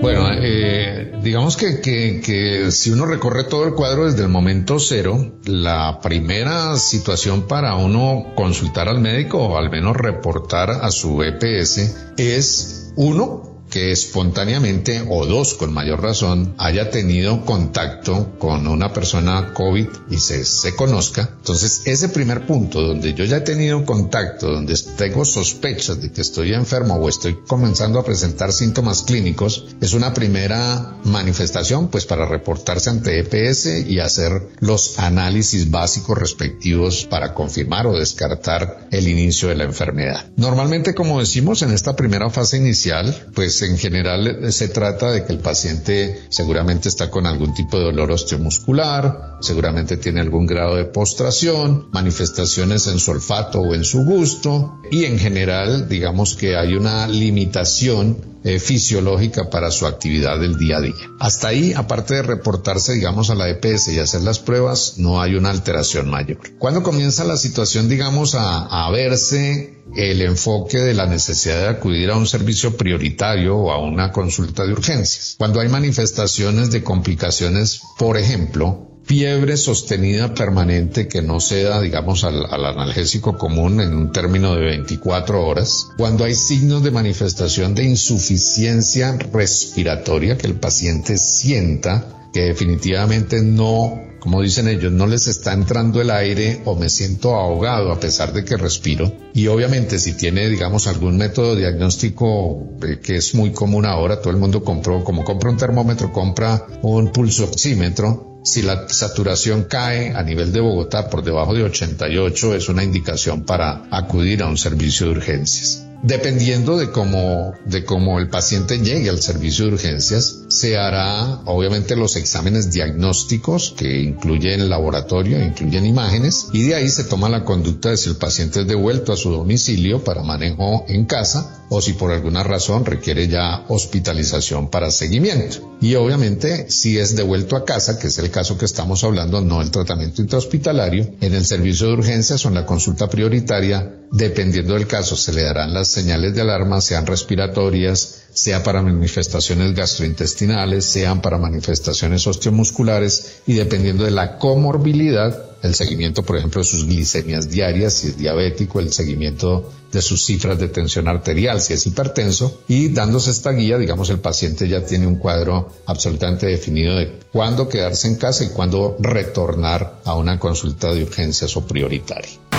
Bueno, 0.03 0.29
eh, 0.43 1.04
digamos 1.25 1.57
que, 1.57 1.81
que, 1.81 2.71
si 2.71 2.91
uno 2.91 3.07
recorre 3.07 3.45
todo 3.45 3.65
el 3.65 3.75
cuadro 3.75 4.05
desde 4.05 4.23
el 4.23 4.29
momento 4.29 4.79
cero, 4.79 5.33
la 5.47 6.01
primera 6.03 6.77
situación 6.77 7.49
para 7.49 7.75
uno 7.77 8.35
consultar 8.37 8.89
al 8.89 9.01
médico 9.01 9.39
o 9.39 9.57
al 9.57 9.71
menos 9.71 9.97
reportar 9.97 10.71
a 10.71 10.91
su 10.91 11.23
EPS 11.23 11.97
es 12.19 12.93
uno, 12.97 13.54
que 13.75 13.91
espontáneamente 13.91 15.05
o 15.11 15.27
dos 15.27 15.55
con 15.55 15.73
mayor 15.75 16.01
razón 16.01 16.55
haya 16.59 16.93
tenido 16.93 17.45
contacto 17.45 18.39
con 18.39 18.69
una 18.69 18.93
persona 18.93 19.53
COVID 19.53 19.89
y 20.11 20.19
se, 20.19 20.45
se 20.45 20.77
conozca. 20.77 21.31
Entonces, 21.39 21.83
ese 21.85 22.09
primer 22.09 22.47
punto 22.47 22.81
donde 22.81 23.15
yo 23.15 23.25
ya 23.25 23.39
he 23.39 23.41
tenido 23.41 23.85
contacto, 23.85 24.47
donde 24.53 24.79
tengo 24.97 25.25
sospechas 25.25 26.01
de 26.01 26.13
que 26.13 26.21
estoy 26.21 26.55
enfermo 26.55 26.95
o 26.95 27.09
estoy 27.09 27.37
comenzando 27.49 27.99
a 27.99 28.05
presentar 28.05 28.53
síntomas 28.53 29.03
clínicos, 29.03 29.67
es 29.81 29.93
una 29.93 30.15
primera 30.15 31.01
manifestación 31.03 31.89
pues 31.89 32.07
para 32.07 32.27
reportarse 32.27 32.91
ante 32.91 33.19
EPS 33.19 33.89
y 33.89 33.99
hacer 33.99 34.51
los 34.61 35.01
análisis 35.01 35.69
básicos 35.73 36.17
respectivos 36.17 37.07
para 37.11 37.35
confirmar 37.35 37.89
o 37.89 37.99
descartar 37.99 38.87
el 38.93 39.09
inicio 39.09 39.49
de 39.49 39.57
la 39.57 39.65
enfermedad. 39.65 40.27
Normalmente, 40.37 40.95
como 40.95 41.19
decimos, 41.19 41.63
en 41.63 41.73
esta 41.73 41.97
primera 41.97 42.31
fase 42.31 42.57
inicial, 42.57 43.33
pues 43.35 43.64
en 43.65 43.79
general 43.79 44.53
se 44.53 44.69
trata 44.69 45.11
de 45.11 45.25
que 45.25 45.33
el 45.33 45.41
paciente 45.41 46.23
seguramente 46.29 46.89
está 46.89 47.11
con 47.11 47.27
algún 47.27 47.55
tipo 47.55 47.79
de 47.79 47.85
dolor 47.85 48.13
osteomuscular, 48.13 49.39
seguramente 49.41 49.97
tiene 49.97 50.21
algún 50.21 50.47
grado 50.47 50.77
de 50.77 50.85
postración, 50.85 51.89
manifestaciones 51.93 52.87
en 52.87 52.99
su 52.99 53.11
olfato 53.11 53.61
o 53.61 53.75
en 53.75 53.85
su 53.85 54.05
gusto 54.05 54.81
y 54.91 55.05
en 55.05 55.19
general 55.19 55.89
digamos 55.89 56.35
que 56.35 56.57
hay 56.57 56.75
una 56.75 57.07
limitación 57.07 58.34
eh, 58.45 58.59
fisiológica 58.59 59.49
para 59.51 59.71
su 59.71 59.87
actividad 59.87 60.39
del 60.39 60.59
día 60.59 60.77
a 60.77 60.81
día. 60.83 60.95
Hasta 61.19 61.49
ahí, 61.49 61.73
aparte 61.75 62.15
de 62.15 62.23
reportarse, 62.23 62.93
digamos, 62.93 63.31
a 63.31 63.35
la 63.35 63.49
EPS 63.49 63.89
y 63.89 63.99
hacer 63.99 64.23
las 64.23 64.39
pruebas, 64.39 64.95
no 64.99 65.21
hay 65.21 65.35
una 65.35 65.51
alteración 65.51 66.11
mayor. 66.11 66.39
Cuando 66.59 66.83
comienza 66.83 67.25
la 67.25 67.37
situación, 67.37 67.89
digamos, 67.89 68.35
a, 68.35 68.87
a 68.87 68.91
verse 68.91 69.83
el 69.97 70.23
enfoque 70.23 70.79
de 70.79 70.95
la 70.95 71.07
necesidad 71.07 71.61
de 71.61 71.69
acudir 71.69 72.11
a 72.11 72.17
un 72.17 72.27
servicio 72.27 72.77
prioritario 72.77 73.57
o 73.57 73.73
a 73.73 73.79
una 73.79 74.13
consulta 74.13 74.67
de 74.67 74.73
urgencias. 74.73 75.37
Cuando 75.39 75.61
hay 75.61 75.69
manifestaciones 75.69 76.71
de 76.71 76.83
complicaciones, 76.83 77.81
por 77.99 78.17
ejemplo, 78.17 78.94
fiebre 79.05 79.57
sostenida 79.57 80.35
permanente 80.35 81.09
que 81.09 81.23
no 81.23 81.41
ceda, 81.41 81.81
digamos, 81.81 82.25
al, 82.25 82.47
analgésico 82.47 83.37
común 83.37 83.81
en 83.81 83.95
un 83.95 84.13
término 84.13 84.55
de 84.55 84.63
24 84.63 85.47
horas, 85.47 85.89
cuando 85.97 86.25
hay 86.25 86.35
signos 86.35 86.83
de 86.83 86.91
manifestación 86.91 87.75
de 87.75 87.85
insuficiencia 87.85 89.17
respiratoria 89.33 90.39
que 90.39 90.47
el 90.47 90.55
paciente 90.55 91.19
sienta 91.19 92.29
que 92.33 92.41
definitivamente 92.41 93.43
no, 93.43 94.01
como 94.19 94.43
dicen 94.43 94.69
ellos, 94.69 94.91
no 94.91 95.07
les 95.07 95.29
está 95.29 95.53
entrando 95.53 96.01
el 96.01 96.11
aire 96.11 96.63
o 96.65 96.75
me 96.75 96.89
siento 96.89 97.37
ahogado 97.37 97.93
a 97.93 98.01
pesar 98.01 98.33
de 98.33 98.45
que 98.45 98.57
respiro. 98.57 99.13
Y 99.35 99.47
obviamente 99.47 99.99
si 100.01 100.15
tiene, 100.15 100.49
digamos, 100.49 100.87
algún 100.89 101.17
método 101.17 101.55
diagnóstico 101.55 102.71
eh, 102.83 102.99
que 103.01 103.17
es 103.17 103.35
muy 103.35 103.53
común 103.53 103.87
ahora, 103.87 104.21
todo 104.21 104.31
el 104.31 104.39
mundo 104.39 104.65
compró, 104.65 105.05
como 105.05 105.25
compra 105.25 105.51
un 105.51 105.59
termómetro, 105.59 106.11
compra 106.13 106.67
un 106.83 107.13
pulso 107.13 107.45
oxímetro, 107.45 108.34
si 108.45 108.61
la 108.61 108.87
saturación 108.89 109.65
cae 109.65 110.15
a 110.15 110.23
nivel 110.23 110.53
de 110.53 110.61
Bogotá 110.61 111.09
por 111.09 111.25
debajo 111.25 111.55
de 111.55 111.65
88 111.65 112.55
es 112.55 112.69
una 112.69 112.85
indicación 112.85 113.45
para 113.45 113.85
acudir 113.91 114.43
a 114.43 114.47
un 114.47 114.59
servicio 114.59 115.07
de 115.07 115.13
urgencias. 115.13 115.87
Dependiendo 116.03 116.77
de 116.77 116.91
cómo, 116.91 117.55
de 117.65 117.87
cómo 117.87 118.19
el 118.19 118.29
paciente 118.29 118.79
llegue 118.79 119.09
al 119.09 119.23
servicio 119.23 119.65
de 119.65 119.73
urgencias, 119.73 120.43
se 120.49 120.77
hará 120.77 121.41
obviamente 121.47 121.97
los 121.97 122.17
exámenes 122.17 122.71
diagnósticos 122.71 123.73
que 123.75 124.03
incluyen 124.03 124.69
laboratorio, 124.69 125.43
incluyen 125.43 125.87
imágenes 125.87 126.49
y 126.53 126.65
de 126.65 126.75
ahí 126.75 126.91
se 126.91 127.05
toma 127.05 127.31
la 127.31 127.45
conducta 127.45 127.89
de 127.89 127.97
si 127.97 128.11
el 128.11 128.17
paciente 128.17 128.61
es 128.61 128.67
devuelto 128.67 129.15
a 129.15 129.17
su 129.17 129.31
domicilio 129.31 130.05
para 130.05 130.23
manejo 130.23 130.85
en 130.89 131.07
casa 131.07 131.64
o 131.69 131.81
si 131.81 131.95
por 131.95 132.13
alguna 132.13 132.43
razón 132.43 132.85
requiere 132.85 133.29
ya 133.29 133.65
hospitalización 133.69 134.69
para 134.69 134.91
seguimiento. 134.91 135.77
Y 135.81 135.95
obviamente 135.95 136.71
si 136.71 136.99
es 136.99 137.17
devuelto 137.17 137.57
a 137.57 137.65
casa, 137.65 137.99
que 137.99 138.09
es 138.09 138.19
el 138.19 138.31
caso 138.31 138.59
que 138.59 138.65
estamos 138.65 139.05
hablando, 139.05 139.41
no 139.41 139.61
el 139.61 139.71
tratamiento 139.71 140.23
intrahospitalario, 140.23 141.15
en 141.21 141.35
el 141.35 141.45
servicio 141.45 141.89
de 141.89 141.95
urgencias 141.95 142.45
o 142.45 142.49
en 142.49 142.55
la 142.55 142.67
consulta 142.67 143.09
prioritaria, 143.09 143.95
dependiendo 144.11 144.75
del 144.75 144.87
caso, 144.87 145.17
se 145.17 145.33
le 145.33 145.43
darán 145.43 145.75
las 145.75 145.89
señales 145.89 146.35
de 146.35 146.43
alarma, 146.43 146.81
sean 146.81 147.07
respiratorias, 147.07 148.23
sea 148.33 148.63
para 148.63 148.83
manifestaciones 148.83 149.75
gastrointestinales, 149.75 150.85
sean 150.85 151.23
para 151.23 151.39
manifestaciones 151.39 152.27
osteomusculares 152.27 153.41
y 153.47 153.55
dependiendo 153.55 154.05
de 154.05 154.11
la 154.11 154.39
comorbilidad, 154.39 155.54
el 155.65 155.75
seguimiento, 155.75 156.23
por 156.23 156.37
ejemplo, 156.37 156.61
de 156.61 156.67
sus 156.67 156.85
glicemias 156.85 157.49
diarias, 157.49 157.95
si 157.95 158.09
es 158.09 158.19
diabético, 158.19 158.81
el 158.81 158.93
seguimiento 158.93 159.73
de 159.91 160.03
sus 160.03 160.23
cifras 160.23 160.59
de 160.59 160.69
tensión 160.69 161.09
arterial, 161.09 161.59
si 161.63 161.73
es 161.73 161.87
hipertenso, 161.87 162.61
y 162.69 162.89
dándose 162.91 163.31
esta 163.31 163.51
guía, 163.53 163.79
digamos, 163.79 164.11
el 164.11 164.19
paciente 164.19 164.69
ya 164.69 164.85
tiene 164.85 165.07
un 165.07 165.17
cuadro 165.17 165.73
absolutamente 165.87 166.47
definido 166.47 166.97
de 166.97 167.19
cuándo 167.33 167.67
quedarse 167.67 168.09
en 168.09 168.17
casa 168.17 168.45
y 168.45 168.49
cuándo 168.49 168.97
retornar 169.01 170.01
a 170.05 170.15
una 170.17 170.39
consulta 170.39 170.93
de 170.93 171.03
urgencias 171.03 171.57
o 171.57 171.67
prioritaria. 171.67 172.54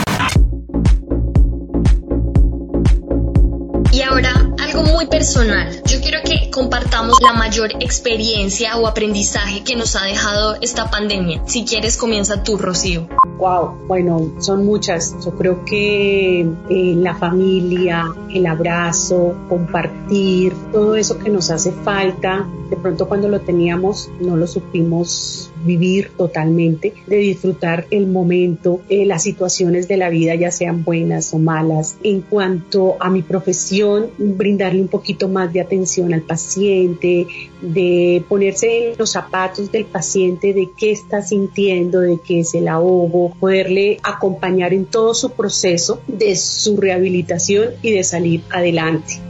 Personal. 5.08 5.82
Yo 5.86 6.02
quiero 6.02 6.20
que 6.24 6.50
compartamos 6.50 7.18
la 7.22 7.34
mayor 7.34 7.72
experiencia 7.80 8.78
o 8.78 8.88
aprendizaje 8.88 9.63
que 9.63 9.76
nos 9.76 9.96
ha 9.96 10.04
dejado 10.04 10.58
esta 10.62 10.89
pandemia. 10.89 11.41
Si 11.48 11.65
quieres, 11.65 11.98
comienza 11.98 12.44
tú, 12.44 12.58
Rocío. 12.58 13.08
Wow, 13.38 13.76
bueno, 13.88 14.32
son 14.39 14.65
muchas. 14.65 15.15
Yo 15.24 15.32
creo 15.32 15.65
que 15.65 16.41
eh, 16.41 16.93
la 16.95 17.15
familia, 17.15 18.06
el 18.34 18.45
abrazo, 18.45 19.36
compartir, 19.50 20.54
todo 20.71 20.95
eso 20.95 21.19
que 21.19 21.30
nos 21.30 21.52
hace 21.52 21.71
falta, 21.71 22.48
de 22.69 22.78
pronto 22.78 23.08
cuando 23.08 23.28
lo 23.28 23.41
teníamos 23.41 24.10
no 24.19 24.36
lo 24.36 24.48
supimos 24.48 25.52
vivir 25.65 26.12
totalmente, 26.15 26.93
de 27.08 27.17
disfrutar 27.17 27.88
el 27.89 28.08
momento, 28.08 28.82
eh, 28.88 29.06
las 29.06 29.24
situaciones 29.24 29.88
de 29.88 29.98
la 29.98 30.10
vida, 30.10 30.36
ya 30.36 30.52
sean 30.52 30.84
buenas 30.84 31.34
o 31.34 31.39
malas. 31.39 31.98
En 32.04 32.21
cuanto 32.21 32.98
a 33.00 33.10
mi 33.10 33.21
profesión, 33.21 34.08
darle 34.17 34.82
un 34.82 34.88
poquito 34.88 35.28
más 35.28 35.52
de 35.52 35.62
atención 35.62 36.13
al 36.13 36.21
paciente, 36.21 37.28
de 37.62 38.24
ponerse 38.30 38.91
en 38.91 38.98
los 38.98 39.12
zapatos 39.12 39.71
del 39.71 39.86
paciente, 39.86 40.54
de 40.54 40.69
qué 40.78 40.91
está 40.91 41.21
sintiendo, 41.21 42.00
de 42.00 42.19
qué 42.24 42.41
es 42.41 42.54
el 42.54 42.67
ahogo, 42.67 43.25
poderle 43.30 44.00
acompañar 44.04 44.74
en 44.74 44.86
todo 44.86 45.14
su 45.14 45.32
proceso 45.32 46.02
de 46.08 46.36
su 46.36 46.78
rehabilitación 46.78 47.70
y 47.82 47.92
de 47.92 48.04
salir 48.04 48.44
adelante 48.50 49.22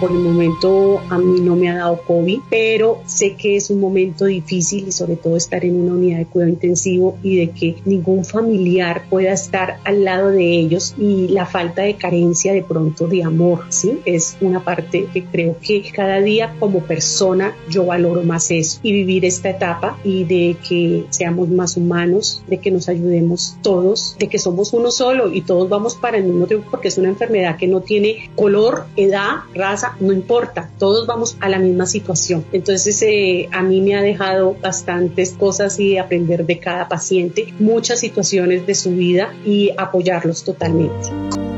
por 0.00 0.10
el 0.10 0.18
momento 0.18 1.00
a 1.10 1.18
mí 1.18 1.40
no 1.40 1.56
me 1.56 1.70
ha 1.70 1.76
dado 1.76 2.00
COVID, 2.06 2.40
pero 2.48 3.02
sé 3.04 3.36
que 3.36 3.56
es 3.56 3.70
un 3.70 3.80
momento 3.80 4.24
difícil 4.24 4.88
y 4.88 4.92
sobre 4.92 5.16
todo 5.16 5.36
estar 5.36 5.64
en 5.64 5.76
una 5.76 5.92
unidad 5.92 6.18
de 6.18 6.26
cuidado 6.26 6.50
intensivo 6.50 7.18
y 7.22 7.36
de 7.36 7.50
que 7.50 7.76
ningún 7.84 8.24
familiar 8.24 9.04
pueda 9.10 9.32
estar 9.32 9.78
al 9.84 10.04
lado 10.04 10.30
de 10.30 10.44
ellos 10.44 10.94
y 10.98 11.28
la 11.28 11.46
falta 11.46 11.82
de 11.82 11.94
carencia 11.94 12.52
de 12.52 12.62
pronto 12.62 13.06
de 13.06 13.22
amor, 13.22 13.64
¿sí? 13.68 13.98
Es 14.06 14.36
una 14.40 14.64
parte 14.64 15.06
que 15.12 15.24
creo 15.24 15.56
que 15.60 15.82
cada 15.92 16.20
día 16.20 16.54
como 16.58 16.80
persona 16.80 17.54
yo 17.68 17.86
valoro 17.86 18.22
más 18.22 18.50
eso 18.50 18.80
y 18.82 18.92
vivir 18.92 19.24
esta 19.24 19.50
etapa 19.50 19.98
y 20.02 20.24
de 20.24 20.56
que 20.66 21.04
seamos 21.10 21.48
más 21.48 21.76
humanos, 21.76 22.42
de 22.48 22.58
que 22.58 22.70
nos 22.70 22.88
ayudemos 22.88 23.56
todos, 23.62 24.16
de 24.18 24.28
que 24.28 24.38
somos 24.38 24.72
uno 24.72 24.90
solo 24.90 25.32
y 25.32 25.42
todos 25.42 25.68
vamos 25.68 25.94
para 25.94 26.16
el 26.16 26.24
mismo 26.24 26.46
tiempo 26.46 26.68
porque 26.70 26.88
es 26.88 26.98
una 26.98 27.08
enfermedad 27.08 27.56
que 27.56 27.66
no 27.66 27.80
tiene 27.80 28.30
color, 28.36 28.86
edad, 28.96 29.40
raza, 29.54 29.89
no 30.00 30.12
importa, 30.12 30.70
todos 30.78 31.06
vamos 31.06 31.36
a 31.40 31.48
la 31.48 31.58
misma 31.58 31.86
situación. 31.86 32.44
Entonces, 32.52 33.02
eh, 33.02 33.48
a 33.52 33.62
mí 33.62 33.80
me 33.80 33.96
ha 33.96 34.02
dejado 34.02 34.56
bastantes 34.60 35.32
cosas 35.32 35.78
y 35.80 35.98
aprender 35.98 36.46
de 36.46 36.58
cada 36.58 36.88
paciente, 36.88 37.52
muchas 37.58 38.00
situaciones 38.00 38.66
de 38.66 38.74
su 38.74 38.92
vida 38.92 39.34
y 39.44 39.72
apoyarlos 39.76 40.44
totalmente. 40.44 41.49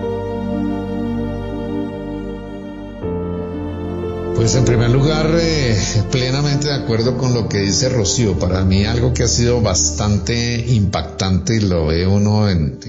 Pues 4.42 4.56
en 4.56 4.64
primer 4.64 4.90
lugar, 4.90 5.38
eh, 5.40 5.78
plenamente 6.10 6.66
de 6.66 6.74
acuerdo 6.74 7.16
con 7.16 7.32
lo 7.32 7.48
que 7.48 7.58
dice 7.58 7.88
Rocío. 7.88 8.40
Para 8.40 8.64
mí 8.64 8.84
algo 8.84 9.14
que 9.14 9.22
ha 9.22 9.28
sido 9.28 9.60
bastante 9.60 10.66
impactante 10.66 11.60
lo 11.60 11.86
ve 11.86 12.08
uno 12.08 12.50
en, 12.50 12.80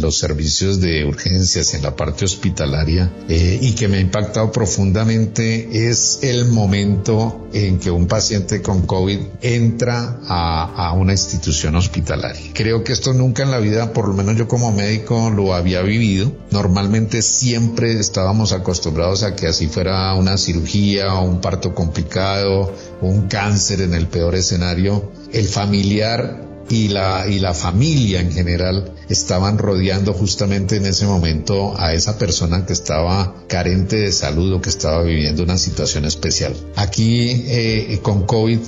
los 0.00 0.18
servicios 0.18 0.80
de 0.80 1.04
urgencias, 1.04 1.74
en 1.74 1.82
la 1.82 1.94
parte 1.94 2.24
hospitalaria, 2.24 3.12
eh, 3.28 3.56
y 3.62 3.76
que 3.76 3.86
me 3.86 3.98
ha 3.98 4.00
impactado 4.00 4.50
profundamente 4.50 5.88
es 5.88 6.18
el 6.22 6.46
momento 6.46 7.46
en 7.52 7.78
que 7.78 7.92
un 7.92 8.08
paciente 8.08 8.60
con 8.60 8.82
COVID 8.84 9.20
entra 9.42 10.18
a, 10.26 10.88
a 10.88 10.92
una 10.94 11.12
institución 11.12 11.76
hospitalaria. 11.76 12.50
Creo 12.52 12.82
que 12.82 12.92
esto 12.92 13.12
nunca 13.12 13.44
en 13.44 13.52
la 13.52 13.58
vida, 13.58 13.92
por 13.92 14.08
lo 14.08 14.14
menos 14.14 14.36
yo 14.36 14.48
como 14.48 14.72
médico, 14.72 15.30
lo 15.30 15.54
había 15.54 15.82
vivido. 15.82 16.32
Normalmente 16.50 17.22
siempre 17.22 17.92
estábamos 17.92 18.52
acostumbrados 18.52 19.22
a 19.22 19.36
que 19.36 19.46
así 19.46 19.68
fuera 19.68 20.12
una 20.14 20.36
cirugía 20.36 20.95
un 21.04 21.40
parto 21.40 21.74
complicado 21.74 22.72
un 23.00 23.28
cáncer 23.28 23.82
en 23.82 23.94
el 23.94 24.06
peor 24.06 24.34
escenario, 24.34 25.12
el 25.32 25.46
familiar 25.46 26.42
y 26.68 26.88
la, 26.88 27.26
y 27.28 27.38
la 27.38 27.54
familia 27.54 28.20
en 28.20 28.32
general 28.32 28.92
estaban 29.08 29.58
rodeando 29.58 30.12
justamente 30.12 30.76
en 30.76 30.86
ese 30.86 31.06
momento 31.06 31.78
a 31.78 31.92
esa 31.92 32.18
persona 32.18 32.66
que 32.66 32.72
estaba 32.72 33.34
carente 33.48 33.96
de 33.96 34.12
salud 34.12 34.54
o 34.54 34.60
que 34.60 34.70
estaba 34.70 35.02
viviendo 35.02 35.44
una 35.44 35.58
situación 35.58 36.04
especial. 36.04 36.54
Aquí 36.74 37.44
eh, 37.46 37.98
con 38.02 38.26
COVID 38.26 38.58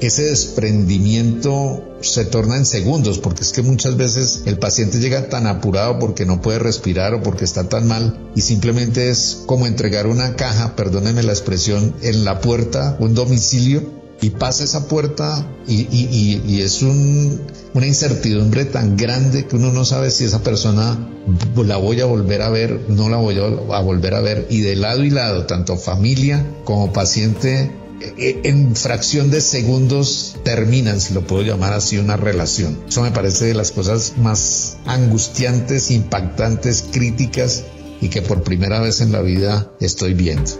ese 0.00 0.24
desprendimiento 0.24 1.96
se 2.00 2.24
torna 2.24 2.56
en 2.56 2.66
segundos, 2.66 3.18
porque 3.18 3.42
es 3.42 3.52
que 3.52 3.62
muchas 3.62 3.96
veces 3.96 4.42
el 4.46 4.58
paciente 4.58 4.98
llega 4.98 5.28
tan 5.28 5.46
apurado 5.46 5.98
porque 5.98 6.26
no 6.26 6.42
puede 6.42 6.58
respirar 6.58 7.14
o 7.14 7.22
porque 7.22 7.44
está 7.44 7.68
tan 7.68 7.86
mal 7.88 8.30
y 8.34 8.42
simplemente 8.42 9.10
es 9.10 9.42
como 9.46 9.66
entregar 9.66 10.06
una 10.06 10.36
caja, 10.36 10.76
perdónenme 10.76 11.22
la 11.22 11.32
expresión, 11.32 11.94
en 12.02 12.24
la 12.24 12.40
puerta, 12.40 12.96
un 13.00 13.14
domicilio 13.14 14.04
y 14.20 14.30
pasa 14.30 14.64
esa 14.64 14.88
puerta 14.88 15.46
y, 15.66 16.60
es 16.60 16.82
una 16.82 17.86
incertidumbre 17.86 18.64
tan 18.64 18.96
grande 18.96 19.46
que 19.46 19.56
uno 19.56 19.72
no 19.72 19.84
sabe 19.84 20.10
si 20.10 20.24
esa 20.24 20.42
persona 20.42 21.10
la 21.56 21.76
voy 21.76 22.00
a 22.00 22.06
volver 22.06 22.42
a 22.42 22.48
ver, 22.48 22.86
no 22.88 23.08
la 23.08 23.16
voy 23.16 23.38
a 23.38 23.80
volver 23.80 24.14
a 24.14 24.20
ver. 24.20 24.46
Y 24.50 24.60
de 24.60 24.76
lado 24.76 25.04
y 25.04 25.10
lado, 25.10 25.46
tanto 25.46 25.76
familia 25.76 26.46
como 26.64 26.92
paciente 26.92 27.70
en 28.00 28.76
fracción 28.76 29.30
de 29.30 29.40
segundos 29.40 30.36
terminan, 30.44 31.00
si 31.00 31.14
lo 31.14 31.26
puedo 31.26 31.42
llamar 31.42 31.72
así, 31.72 31.98
una 31.98 32.16
relación. 32.16 32.78
Eso 32.88 33.02
me 33.02 33.10
parece 33.10 33.46
de 33.46 33.54
las 33.54 33.72
cosas 33.72 34.14
más 34.18 34.78
angustiantes, 34.86 35.90
impactantes, 35.90 36.84
críticas 36.92 37.64
y 38.00 38.08
que 38.08 38.22
por 38.22 38.42
primera 38.42 38.80
vez 38.80 39.00
en 39.00 39.12
la 39.12 39.22
vida 39.22 39.72
estoy 39.80 40.14
viendo. 40.14 40.50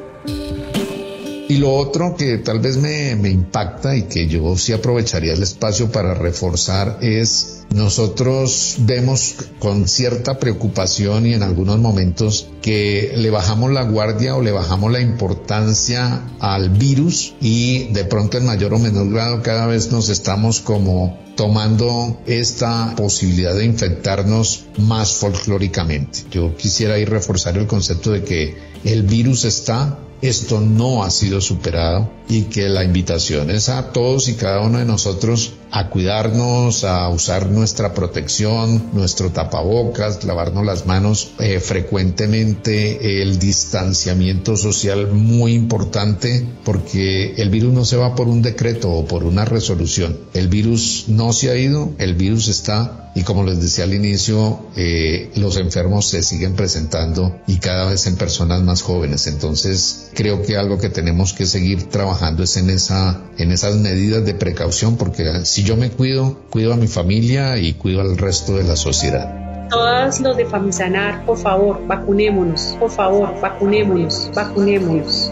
Y 1.54 1.58
lo 1.58 1.72
otro 1.72 2.16
que 2.16 2.38
tal 2.38 2.58
vez 2.58 2.78
me, 2.78 3.12
impacta 3.30 3.94
y 3.94 4.08
que 4.08 4.26
yo 4.26 4.58
sí 4.58 4.72
aprovecharía 4.72 5.34
el 5.34 5.42
espacio 5.44 5.92
para 5.92 6.12
reforzar 6.12 6.98
es 7.00 7.64
nosotros 7.72 8.78
vemos 8.80 9.36
con 9.60 9.86
cierta 9.86 10.40
preocupación 10.40 11.26
y 11.26 11.34
en 11.34 11.44
algunos 11.44 11.78
momentos 11.78 12.48
que 12.60 13.12
le 13.16 13.30
bajamos 13.30 13.70
la 13.70 13.84
guardia 13.84 14.34
o 14.34 14.42
le 14.42 14.50
bajamos 14.50 14.90
la 14.90 14.98
importancia 14.98 16.22
al 16.40 16.70
virus 16.70 17.34
y 17.40 17.84
de 17.92 18.04
pronto 18.04 18.36
en 18.36 18.46
mayor 18.46 18.74
o 18.74 18.80
menor 18.80 19.08
grado 19.10 19.40
cada 19.40 19.68
vez 19.68 19.92
nos 19.92 20.08
estamos 20.08 20.58
como 20.58 21.20
tomando 21.36 22.20
esta 22.26 22.96
posibilidad 22.96 23.54
de 23.54 23.64
infectarnos 23.64 24.64
más 24.78 25.12
folclóricamente. 25.12 26.24
Yo 26.32 26.56
quisiera 26.56 26.98
ir 26.98 27.10
reforzar 27.10 27.56
el 27.56 27.68
concepto 27.68 28.10
de 28.10 28.24
que 28.24 28.56
el 28.84 29.04
virus 29.04 29.44
está, 29.44 30.00
esto 30.28 30.60
no 30.60 31.04
ha 31.04 31.10
sido 31.10 31.40
superado 31.40 32.10
y 32.28 32.44
que 32.44 32.68
la 32.68 32.82
invitación 32.82 33.50
es 33.50 33.68
a 33.68 33.92
todos 33.92 34.28
y 34.28 34.34
cada 34.34 34.60
uno 34.60 34.78
de 34.78 34.87
nosotros 34.87 35.52
a 35.70 35.90
cuidarnos, 35.90 36.84
a 36.84 37.08
usar 37.10 37.50
nuestra 37.50 37.92
protección, 37.92 38.90
nuestro 38.92 39.30
tapabocas, 39.30 40.24
lavarnos 40.24 40.64
las 40.64 40.87
manos 40.87 41.32
eh, 41.40 41.60
frecuentemente, 41.60 43.22
el 43.22 43.38
distanciamiento 43.38 44.56
social 44.56 45.08
muy 45.08 45.52
importante 45.52 46.46
porque 46.64 47.34
el 47.37 47.50
virus 47.50 47.74
no 47.74 47.84
se 47.84 47.96
va 47.96 48.14
por 48.14 48.28
un 48.28 48.40
decreto 48.40 48.90
o 48.90 49.04
por 49.04 49.24
una 49.24 49.44
resolución. 49.44 50.16
El 50.32 50.48
virus 50.48 51.04
no 51.08 51.32
se 51.32 51.50
ha 51.50 51.56
ido, 51.56 51.92
el 51.98 52.14
virus 52.14 52.48
está 52.48 53.03
y 53.14 53.22
como 53.22 53.44
les 53.44 53.61
decía 53.61 53.85
al 53.85 53.94
inicio, 53.94 54.59
eh, 54.77 55.31
los 55.37 55.57
enfermos 55.57 56.09
se 56.09 56.22
siguen 56.22 56.55
presentando 56.55 57.37
y 57.46 57.59
cada 57.59 57.88
vez 57.88 58.07
en 58.07 58.16
personas 58.16 58.62
más 58.62 58.83
jóvenes. 58.83 59.27
Entonces 59.27 60.11
creo 60.14 60.42
que 60.42 60.57
algo 60.57 60.79
que 60.79 60.88
tenemos 60.88 61.33
que 61.33 61.46
seguir 61.46 61.88
trabajando 61.88 62.42
es 62.42 62.57
en, 62.57 62.70
esa, 62.70 63.22
en 63.38 63.53
esas 63.53 63.77
medidas 63.77 64.24
de 64.24 64.35
precaución 64.35 64.96
porque 64.96 65.44
si 65.44 65.62
yo 65.62 65.77
me 65.77 65.90
cuido, 65.90 66.40
cuido 66.50 66.72
a 66.72 66.77
mi 66.77 66.88
familia 66.88 67.57
y 67.59 67.74
cuido 67.74 68.00
al 68.00 68.18
resto 68.18 68.57
de 68.57 68.64
la 68.64 68.77
sociedad. 68.77 69.68
Todos 69.70 70.20
los 70.20 70.37
de 70.37 70.44
Famisanar, 70.46 71.24
por 71.24 71.38
favor, 71.38 71.87
vacunémonos, 71.87 72.77
por 72.79 72.90
favor, 72.90 73.40
vacunémonos, 73.40 74.31
vacunémonos. 74.35 75.31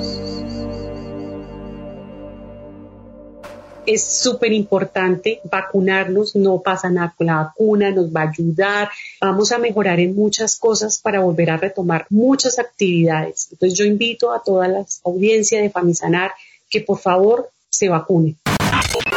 Es 3.87 4.05
súper 4.05 4.53
importante 4.53 5.40
vacunarnos, 5.45 6.37
no 6.37 6.61
pasa 6.61 6.90
nada 6.90 7.14
con 7.16 7.27
la 7.27 7.37
vacuna, 7.37 7.90
nos 7.90 8.14
va 8.14 8.23
a 8.23 8.29
ayudar, 8.29 8.88
vamos 9.21 9.53
a 9.53 9.59
mejorar 9.59 10.01
en 10.01 10.14
muchas 10.14 10.57
cosas 10.57 10.99
para 10.99 11.21
volver 11.21 11.51
a 11.51 11.57
retomar 11.57 12.07
muchas 12.11 12.59
actividades. 12.59 13.49
Entonces 13.53 13.79
yo 13.79 13.85
invito 13.85 14.33
a 14.33 14.42
toda 14.42 14.68
la 14.68 14.85
audiencia 15.05 15.61
de 15.61 15.71
Famisanar 15.71 16.33
que 16.71 16.81
por 16.81 16.99
favor 16.99 17.51
se 17.68 17.88
vacune. 17.88 18.37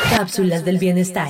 Cápsulas 0.09 0.63
del 0.65 0.77
bienestar. 0.77 1.29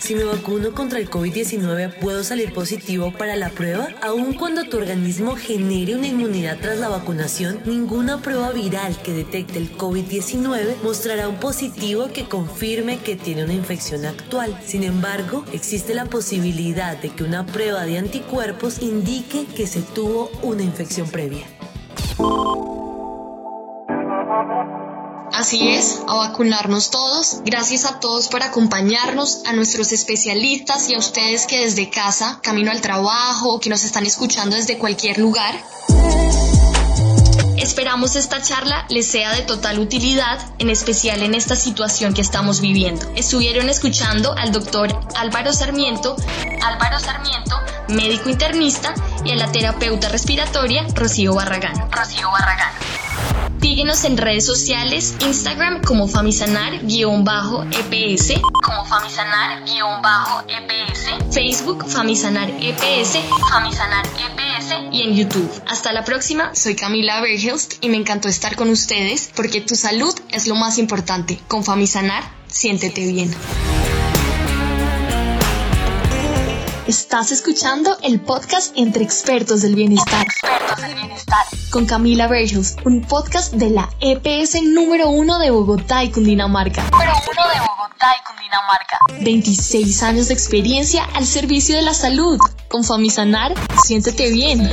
Si 0.00 0.14
me 0.14 0.24
vacuno 0.24 0.72
contra 0.72 0.98
el 0.98 1.10
COVID-19, 1.10 1.98
¿puedo 2.00 2.24
salir 2.24 2.54
positivo 2.54 3.12
para 3.12 3.36
la 3.36 3.50
prueba? 3.50 3.88
Aun 4.00 4.32
cuando 4.32 4.64
tu 4.64 4.78
organismo 4.78 5.36
genere 5.36 5.94
una 5.94 6.06
inmunidad 6.06 6.58
tras 6.58 6.78
la 6.78 6.88
vacunación, 6.88 7.60
ninguna 7.66 8.22
prueba 8.22 8.50
viral 8.50 8.96
que 9.02 9.12
detecte 9.12 9.58
el 9.58 9.76
COVID-19 9.76 10.82
mostrará 10.82 11.28
un 11.28 11.36
positivo 11.36 12.08
que 12.14 12.24
confirme 12.24 12.98
que 12.98 13.14
tiene 13.14 13.44
una 13.44 13.52
infección 13.52 14.06
actual. 14.06 14.58
Sin 14.66 14.84
embargo, 14.84 15.44
existe 15.52 15.94
la 15.94 16.06
posibilidad 16.06 16.96
de 16.96 17.10
que 17.10 17.22
una 17.22 17.44
prueba 17.44 17.84
de 17.84 17.98
anticuerpos 17.98 18.80
indique 18.80 19.44
que 19.54 19.66
se 19.66 19.82
tuvo 19.82 20.30
una 20.42 20.62
infección 20.62 21.08
previa. 21.10 21.44
Así 25.50 25.68
es, 25.68 25.98
a 26.06 26.14
vacunarnos 26.14 26.92
todos. 26.92 27.38
Gracias 27.44 27.84
a 27.84 27.98
todos 27.98 28.28
por 28.28 28.44
acompañarnos, 28.44 29.40
a 29.46 29.52
nuestros 29.52 29.90
especialistas 29.90 30.88
y 30.88 30.94
a 30.94 30.98
ustedes 30.98 31.48
que 31.48 31.64
desde 31.64 31.90
casa, 31.90 32.38
camino 32.40 32.70
al 32.70 32.80
trabajo 32.80 33.54
o 33.54 33.58
que 33.58 33.68
nos 33.68 33.82
están 33.82 34.06
escuchando 34.06 34.54
desde 34.54 34.78
cualquier 34.78 35.18
lugar. 35.18 35.60
Esperamos 37.56 38.14
esta 38.14 38.40
charla 38.40 38.86
les 38.90 39.08
sea 39.08 39.34
de 39.34 39.42
total 39.42 39.80
utilidad, 39.80 40.38
en 40.60 40.70
especial 40.70 41.20
en 41.20 41.34
esta 41.34 41.56
situación 41.56 42.14
que 42.14 42.20
estamos 42.20 42.60
viviendo. 42.60 43.10
Estuvieron 43.16 43.68
escuchando 43.68 44.32
al 44.38 44.52
doctor 44.52 45.00
Álvaro 45.16 45.52
Sarmiento, 45.52 46.14
Álvaro 46.62 47.00
Sarmiento, 47.00 47.56
médico 47.88 48.30
internista, 48.30 48.94
y 49.24 49.32
a 49.32 49.34
la 49.34 49.50
terapeuta 49.50 50.10
respiratoria 50.10 50.86
Rocío 50.94 51.34
Barragán. 51.34 51.90
Rocío 51.90 52.30
Barragán. 52.30 52.70
Síguenos 53.60 54.04
en 54.04 54.16
redes 54.16 54.46
sociales, 54.46 55.14
Instagram 55.20 55.82
como 55.82 56.08
Famisanar-EPS, 56.08 58.40
como 58.64 58.86
Famisanar-EPS, 58.86 61.34
Facebook 61.34 61.84
Famisanar 61.86 62.50
EPS, 62.50 63.18
Famisanar 63.50 64.06
EPS 64.06 64.74
y 64.92 65.02
en 65.02 65.14
YouTube. 65.14 65.50
Hasta 65.68 65.92
la 65.92 66.04
próxima, 66.04 66.54
soy 66.54 66.74
Camila 66.74 67.20
Berghilst 67.20 67.74
y 67.82 67.90
me 67.90 67.98
encantó 67.98 68.28
estar 68.28 68.56
con 68.56 68.70
ustedes 68.70 69.30
porque 69.36 69.60
tu 69.60 69.76
salud 69.76 70.14
es 70.30 70.46
lo 70.46 70.54
más 70.54 70.78
importante. 70.78 71.38
Con 71.46 71.62
Famisanar, 71.62 72.24
siéntete 72.48 73.06
bien. 73.06 73.30
Estás 76.90 77.30
escuchando 77.30 77.96
el 78.02 78.20
podcast 78.20 78.76
Entre 78.76 79.04
Expertos 79.04 79.62
del 79.62 79.76
Bienestar. 79.76 80.26
Expertos 80.26 80.82
del 80.82 80.96
Bienestar. 80.96 81.46
Con 81.70 81.86
Camila 81.86 82.26
Bergels, 82.26 82.74
un 82.84 83.02
podcast 83.02 83.52
de 83.52 83.70
la 83.70 83.88
EPS 84.00 84.60
número 84.64 85.08
uno 85.08 85.38
de 85.38 85.52
Bogotá 85.52 86.02
y 86.02 86.10
Cundinamarca. 86.10 86.82
Número 86.90 87.12
uno 87.12 87.48
de 87.48 87.60
Bogotá 87.60 88.08
y 88.18 88.26
Cundinamarca. 88.26 88.98
26 89.20 90.02
años 90.02 90.26
de 90.26 90.34
experiencia 90.34 91.04
al 91.14 91.26
servicio 91.26 91.76
de 91.76 91.82
la 91.82 91.94
salud. 91.94 92.40
Con 92.66 92.82
Famisanar, 92.82 93.54
siéntete 93.84 94.28
bien. 94.32 94.68